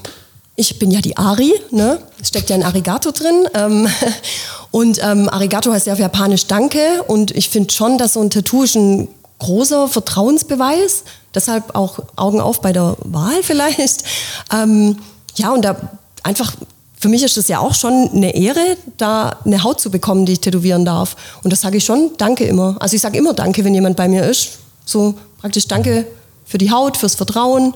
[0.55, 1.99] ich bin ja die Ari, ne?
[2.21, 3.49] Es steckt ja ein Arigato drin.
[3.55, 3.89] Ähm,
[4.71, 7.03] und ähm, Arigato heißt ja auf Japanisch Danke.
[7.09, 9.09] Und ich finde schon, dass so ein Tattoo ist ein
[9.41, 11.03] großer Vertrauensbeweis.
[11.35, 14.05] Deshalb auch Augen auf bei der Wahl vielleicht.
[14.53, 14.97] Ähm,
[15.37, 15.77] ja, und da
[16.23, 16.55] einfach,
[16.99, 20.33] für mich ist es ja auch schon eine Ehre, da eine Haut zu bekommen, die
[20.33, 21.17] ich tätowieren darf.
[21.43, 22.77] Und das sage ich schon, danke immer.
[22.81, 24.59] Also ich sage immer danke, wenn jemand bei mir ist.
[24.85, 26.07] So praktisch danke
[26.45, 27.75] für die Haut, fürs Vertrauen.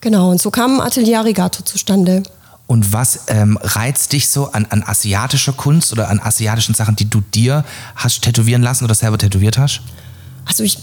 [0.00, 2.22] Genau, und so kam Atelier Arigato zustande.
[2.66, 7.08] Und was ähm, reizt dich so an, an asiatischer Kunst oder an asiatischen Sachen, die
[7.08, 7.64] du dir
[7.96, 9.82] hast tätowieren lassen oder selber tätowiert hast?
[10.46, 10.78] Also ich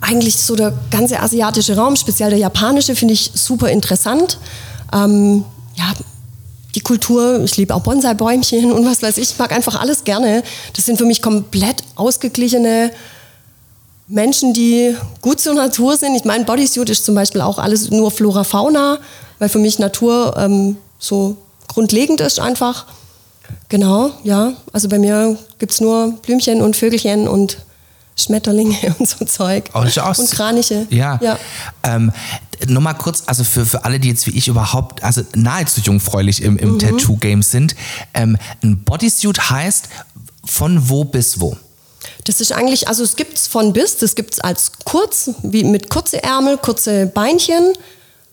[0.00, 4.38] eigentlich so der ganze asiatische Raum, speziell der japanische, finde ich super interessant.
[4.92, 5.44] Ähm,
[5.74, 5.92] ja,
[6.74, 10.42] die Kultur, ich liebe auch Bonsai-Bäumchen und was weiß ich, ich mag einfach alles gerne.
[10.74, 12.90] Das sind für mich komplett ausgeglichene
[14.08, 16.14] Menschen, die gut zur Natur sind.
[16.14, 18.98] Ich meine, Bodysuit ist zum Beispiel auch alles nur Flora, Fauna,
[19.38, 21.36] weil für mich Natur ähm, so
[21.68, 22.86] grundlegend ist einfach.
[23.68, 24.52] Genau, ja.
[24.72, 27.58] Also bei mir gibt es nur Blümchen und Vögelchen und
[28.16, 29.70] Schmetterlinge und so Zeug.
[29.74, 30.86] Oh, und Kraniche.
[30.90, 31.18] Ja.
[31.22, 31.38] ja.
[31.82, 32.12] Ähm,
[32.66, 36.42] nur mal kurz, also für, für alle, die jetzt wie ich überhaupt, also nahezu jungfräulich
[36.42, 36.58] im, Mhm.
[36.58, 37.74] im Tattoo-Game sind,
[38.14, 39.88] ähm, ein Bodysuit heißt
[40.44, 41.56] von wo bis wo?
[42.24, 46.22] Das ist eigentlich, also es gibt's von bis, das gibt's als kurz, wie mit kurze
[46.22, 47.72] Ärmel, kurze Beinchen.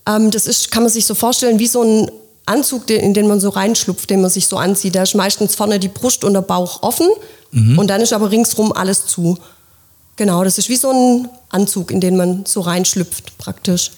[0.07, 2.11] Ähm, das ist, kann man sich so vorstellen, wie so ein
[2.45, 4.95] Anzug, in den man so reinschlupft, den man sich so anzieht.
[4.95, 7.07] Da ist meistens vorne die Brust und der Bauch offen
[7.77, 9.37] und dann ist aber ringsrum alles zu.
[10.15, 13.91] Genau, das ist wie so ein Anzug, in den man so reinschlüpft praktisch.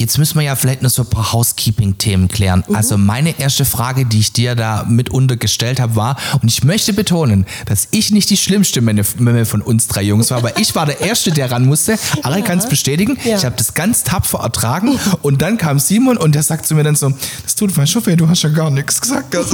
[0.00, 2.64] Jetzt müssen wir ja vielleicht noch so ein paar Housekeeping-Themen klären.
[2.66, 2.74] Mhm.
[2.74, 6.94] Also meine erste Frage, die ich dir da mitunter gestellt habe, war, und ich möchte
[6.94, 10.86] betonen, dass ich nicht die schlimmste Memme von uns drei Jungs war, aber ich war
[10.86, 11.98] der Erste, der ran musste.
[12.22, 13.18] Ari kann es bestätigen.
[13.24, 13.36] Ja.
[13.36, 16.82] Ich habe das ganz tapfer ertragen und dann kam Simon und der sagt zu mir
[16.82, 19.36] dann so, das tut mir schon weh, du hast ja gar nichts gesagt.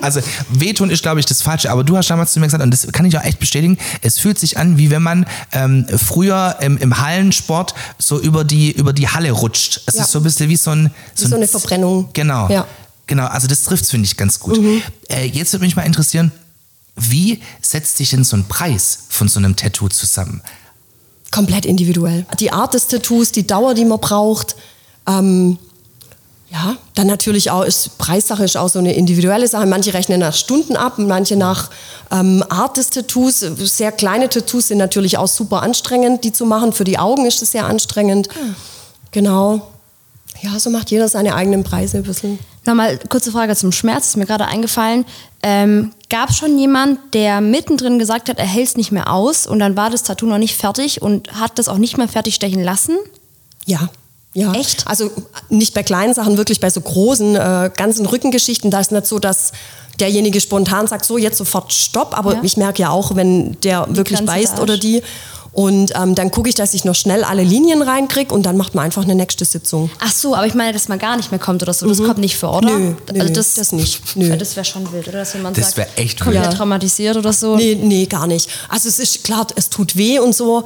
[0.00, 2.70] Also wehtun ist, glaube ich, das Falsche, aber du hast damals zu mir gesagt, und
[2.70, 6.56] das kann ich auch echt bestätigen, es fühlt sich an, wie wenn man ähm, früher
[6.60, 9.55] im, im Hallensport so über die, über die Halle rutscht.
[9.86, 10.02] Es Ja.
[10.02, 10.90] ist so ein bisschen wie so ein...
[11.16, 12.08] Wie so ein eine Verbrennung.
[12.12, 12.48] Genau.
[12.48, 12.66] Ja.
[13.06, 14.58] Genau, also das trifft finde ich ganz gut.
[15.08, 16.32] Äh, jetzt würde mich mal interessieren,
[16.96, 20.42] wie setzt sich denn so ein Preis von so einem Tattoo zusammen?
[21.30, 22.26] Komplett individuell.
[22.40, 24.56] Die Art des Tattoos, die Dauer, die man braucht.
[25.06, 25.58] Ähm,
[26.50, 29.66] ja, dann natürlich auch ist Preissache ist auch so eine individuelle Sache.
[29.66, 31.70] Manche rechnen nach Stunden ab, manche nach
[32.10, 33.40] ähm, Art des Tattoos.
[33.40, 36.72] Sehr kleine Tattoos sind natürlich auch super anstrengend, die zu machen.
[36.72, 38.28] Für die Augen ist es sehr anstrengend.
[39.16, 39.62] Genau.
[40.42, 42.38] Ja, so macht jeder seine eigenen Preise ein bisschen.
[42.66, 45.06] Nochmal kurze Frage zum Schmerz, ist mir gerade eingefallen.
[45.42, 49.46] Ähm, Gab es schon jemand, der mittendrin gesagt hat, er hält es nicht mehr aus
[49.46, 52.34] und dann war das Tattoo noch nicht fertig und hat das auch nicht mehr fertig
[52.34, 52.98] stechen lassen?
[53.64, 53.88] Ja.
[54.34, 54.52] Ja.
[54.52, 54.86] Echt?
[54.86, 55.10] Also
[55.48, 58.70] nicht bei kleinen Sachen, wirklich bei so großen, äh, ganzen Rückengeschichten.
[58.70, 59.52] Da ist nicht so, dass
[59.98, 62.16] derjenige spontan sagt, so jetzt sofort Stopp.
[62.18, 62.40] Aber Ja.
[62.42, 65.02] ich merke ja auch, wenn der wirklich Grenze beißt oder die.
[65.56, 68.74] Und ähm, dann gucke ich, dass ich noch schnell alle Linien reinkriege und dann macht
[68.74, 69.88] man einfach eine nächste Sitzung.
[70.00, 71.88] Ach so, aber ich meine, dass man gar nicht mehr kommt oder so.
[71.88, 72.78] Das kommt nicht vor, oder?
[72.78, 74.02] Nö, nö, also das, das nicht.
[74.16, 74.36] Nö.
[74.36, 75.20] Das wäre schon wild, oder?
[75.20, 76.44] Dass jemand Das sagt, wär echt komplett.
[76.44, 76.50] Ja.
[76.50, 77.56] traumatisiert oder so.
[77.56, 78.50] Nee, nee, gar nicht.
[78.68, 80.64] Also es ist klar, es tut weh und so.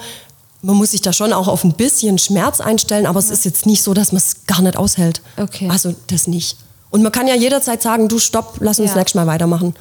[0.62, 3.66] Man muss sich da schon auch auf ein bisschen Schmerz einstellen, aber es ist jetzt
[3.66, 5.22] nicht so, dass man es gar nicht aushält.
[5.37, 5.68] Okay.
[5.70, 6.57] Also das nicht.
[6.90, 8.96] Und man kann ja jederzeit sagen, du stopp, lass uns Ja.
[8.96, 9.72] nächstes Mal weitermachen.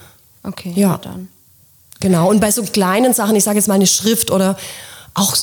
[0.43, 0.89] Okay, Ja.
[0.89, 0.99] ja.
[1.01, 1.29] dann.
[1.99, 2.29] Genau.
[2.29, 4.55] Und bei so kleinen Sachen, ich sage jetzt mal eine Schrift oder
[5.13, 5.35] auch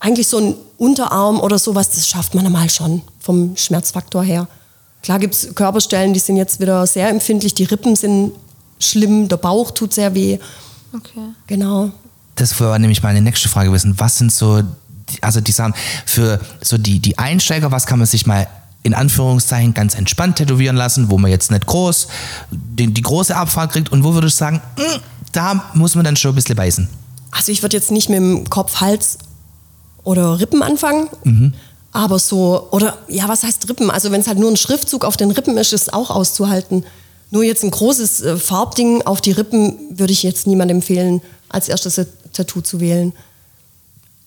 [0.00, 4.46] eigentlich so ein Unterarm oder sowas, das schafft man mal schon vom Schmerzfaktor her.
[5.02, 8.32] Klar gibt es Körperstellen, die sind jetzt wieder sehr empfindlich, die Rippen sind
[8.80, 10.38] schlimm, der Bauch tut sehr weh.
[10.94, 11.20] Okay.
[11.46, 11.90] Genau.
[12.36, 13.94] Das war nämlich meine nächste Frage gewesen.
[13.98, 15.74] Was sind so, die- also die Sachen
[16.06, 18.46] für so die, die Einsteiger, was kann man sich mal
[18.84, 22.06] in Anführungszeichen ganz entspannt tätowieren lassen, wo man jetzt nicht groß
[22.52, 25.00] die, die große Abfahrt kriegt und wo würde ich sagen, mm,
[25.32, 26.88] da muss man dann schon ein bisschen beißen.
[27.30, 29.18] Also ich würde jetzt nicht mit dem Kopf, Hals
[30.04, 31.08] oder Rippen anfangen,
[31.92, 33.90] aber so, oder ja, was heißt Rippen?
[33.90, 36.84] Also wenn es halt nur ein Schriftzug auf den Rippen ist, ist es auch auszuhalten.
[37.30, 41.68] Nur jetzt ein großes äh, Farbding auf die Rippen würde ich jetzt niemandem empfehlen, als
[41.68, 42.00] erstes
[42.32, 43.12] Tattoo zu wählen.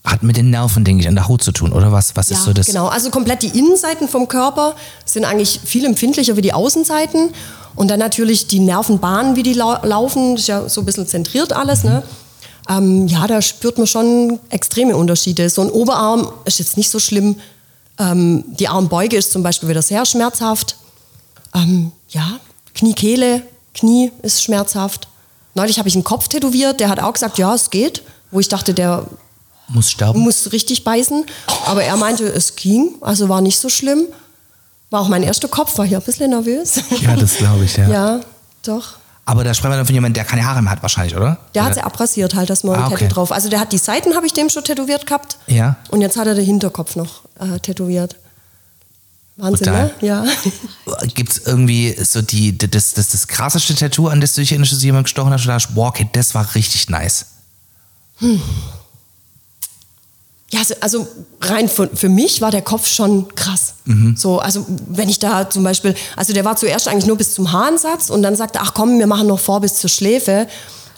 [0.04, 2.16] Hat mit den Nerven, denke ich, an der Haut zu tun, oder was?
[2.16, 2.66] Was ist so das?
[2.66, 2.88] genau.
[2.88, 7.30] Also komplett die Innenseiten vom Körper sind eigentlich viel empfindlicher wie die Außenseiten.
[7.76, 11.54] Und dann natürlich die Nervenbahnen, wie die lau laufen, ist ja so ein bisschen zentriert
[11.54, 11.84] alles.
[11.84, 12.04] Ne?
[12.70, 15.50] Ähm, ja, da spürt man schon extreme Unterschiede.
[15.50, 17.38] So ein Oberarm ist jetzt nicht so schlimm.
[18.00, 20.76] Ähm, die Armbeuge ist zum Beispiel wieder sehr schmerzhaft.
[21.54, 22.40] Ähm, ja,
[22.74, 23.44] Kniekehle,
[23.74, 25.08] Knie ist schmerzhaft.
[25.54, 28.04] Neulich habe ich einen Kopf tätowiert, der hat auch gesagt, ja, es geht.
[28.32, 29.06] Wo ich dachte, der
[29.68, 30.22] Muss sterben?
[30.22, 31.26] muss richtig beißen.
[31.66, 34.08] Aber er meinte, es ging, also war nicht so schlimm.
[34.90, 36.76] War auch mein erster Kopf, war hier ein bisschen nervös.
[37.02, 37.90] ja, das glaube ich, ja.
[37.90, 38.20] ja,
[38.64, 38.94] doch.
[39.32, 41.38] Aber da sprechen wir dann von jemandem, der keine Haare mehr hat wahrscheinlich, oder?
[41.56, 42.96] Der hat sie abrasiert halt, das neue Ah, okay.
[43.06, 43.32] Tattoo drauf.
[43.32, 45.38] Also der hat die Seiten, habe ich dem schon tätowiert gehabt.
[45.48, 45.78] Ja.
[45.90, 48.18] Und jetzt hat er den Hinterkopf noch äh, tätowiert.
[49.38, 49.86] Wahnsinn, Brutal.
[50.02, 50.08] ne?
[50.08, 50.26] Ja.
[51.16, 54.74] Gibt es irgendwie so die, das, das, das krasseste Tattoo, an das du dich erinnerst,
[54.74, 57.28] dass jemand gestochen hat und du dachtest, wow, okay, das war richtig nice.
[60.54, 61.08] Ja, also, also
[61.42, 63.74] rein für, für mich war der Kopf schon krass.
[64.16, 67.52] So, also wenn ich da zum Beispiel, also der war zuerst eigentlich nur bis zum
[67.52, 70.48] Haaransatz und dann sagte, ach komm, wir machen noch vor bis zur Schläfe.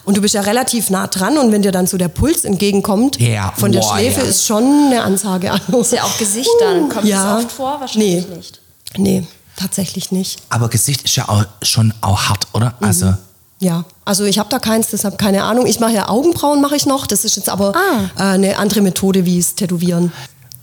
[0.04, 3.18] Und du bist ja relativ nah dran und wenn dir dann so der Puls entgegenkommt
[3.20, 4.26] Ja, von der Schläfe ja.
[4.26, 5.60] ist schon eine Ansage an.
[5.80, 6.88] Ist ja auch Gesicht dann.
[6.90, 7.36] Kommt Ja.
[7.36, 7.80] das oft vor?
[7.80, 8.36] Wahrscheinlich Nee.
[8.36, 8.60] nicht.
[8.98, 10.40] Nee, tatsächlich nicht.
[10.50, 12.74] Aber Gesicht ist ja auch schon auch hart, oder?
[12.80, 13.14] Also,
[13.60, 15.66] Ja, also ich habe da keins, deshalb keine Ahnung.
[15.66, 17.06] Ich mache ja Augenbrauen, mache ich noch.
[17.06, 17.72] Das ist jetzt aber
[18.16, 20.12] äh, eine andere Methode, wie es Tätowieren.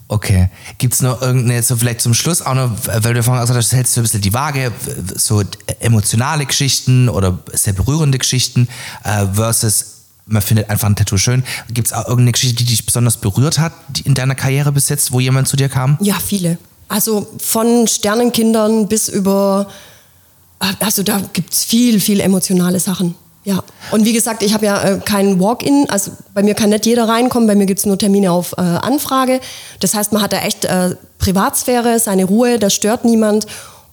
[0.07, 0.49] okay.
[0.77, 3.71] Gibt es noch irgendeine, so vielleicht zum Schluss auch noch, weil du vorhin gesagt hast,
[3.71, 4.71] du hältst so ein bisschen die Waage,
[5.15, 5.41] so
[5.79, 8.67] emotionale Geschichten oder sehr berührende Geschichten
[9.03, 9.85] äh, versus
[10.27, 11.43] man findet einfach ein Tattoo schön.
[11.69, 14.87] Gibt es auch irgendeine Geschichte, die dich besonders berührt hat die in deiner Karriere bis
[14.89, 15.97] jetzt, wo jemand zu dir kam?
[16.01, 16.57] Ja, viele.
[16.87, 19.67] Also von Sternenkindern bis über,
[20.79, 23.15] also da gibt es viel, viel emotionale Sachen.
[23.43, 23.63] Ja.
[23.89, 27.07] Und wie gesagt, ich habe ja äh, keinen Walk-in, also bei mir kann nicht jeder
[27.07, 29.39] reinkommen, bei mir gibt es nur Termine auf äh, Anfrage.
[29.79, 33.47] Das heißt, man hat da echt äh, Privatsphäre, seine Ruhe, da stört niemand.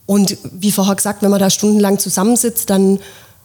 [0.04, 2.98] Und wie vorher gesagt, wenn man da stundenlang zusammensitzt, dann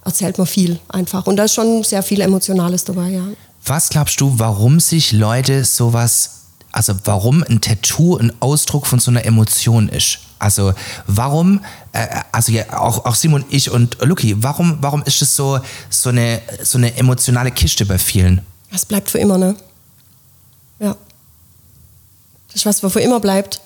[0.03, 1.25] erzählt man viel einfach.
[1.25, 3.23] Und da ist schon sehr viel Emotionales dabei, ja.
[3.65, 6.42] Was glaubst du, warum sich Leute sowas,
[6.73, 10.19] also warum ein Tattoo ein Ausdruck von so einer Emotion ist?
[10.39, 10.73] Also
[11.07, 15.59] warum, äh, also ja, auch, auch Simon, ich und Luki, warum, warum ist es so,
[15.89, 18.41] so, eine, so eine emotionale Kiste bei vielen?
[18.71, 19.55] Das bleibt für immer, ne?
[20.79, 20.97] Ja.
[22.47, 23.61] Das ist was, was für immer bleibt.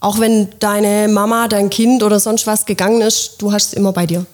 [0.00, 3.92] Auch wenn deine Mama, dein Kind oder sonst was gegangen ist, du hast es immer
[3.92, 4.24] bei dir.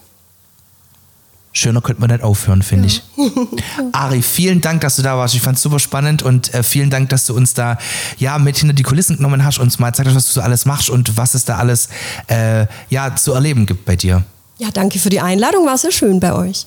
[1.62, 3.02] Schöner könnte man nicht aufhören, finde ich.
[3.92, 5.34] Ari, vielen Dank, dass du da warst.
[5.34, 7.78] Ich fand es super spannend und äh, vielen Dank, dass du uns da
[8.18, 10.40] ja mit hinter die Kulissen genommen hast und uns mal gezeigt hast, was du so
[10.40, 11.88] alles machst und was es da alles
[12.26, 14.24] äh, ja, zu erleben gibt bei dir.
[14.58, 16.66] Ja, danke für die Einladung, war sehr schön bei euch.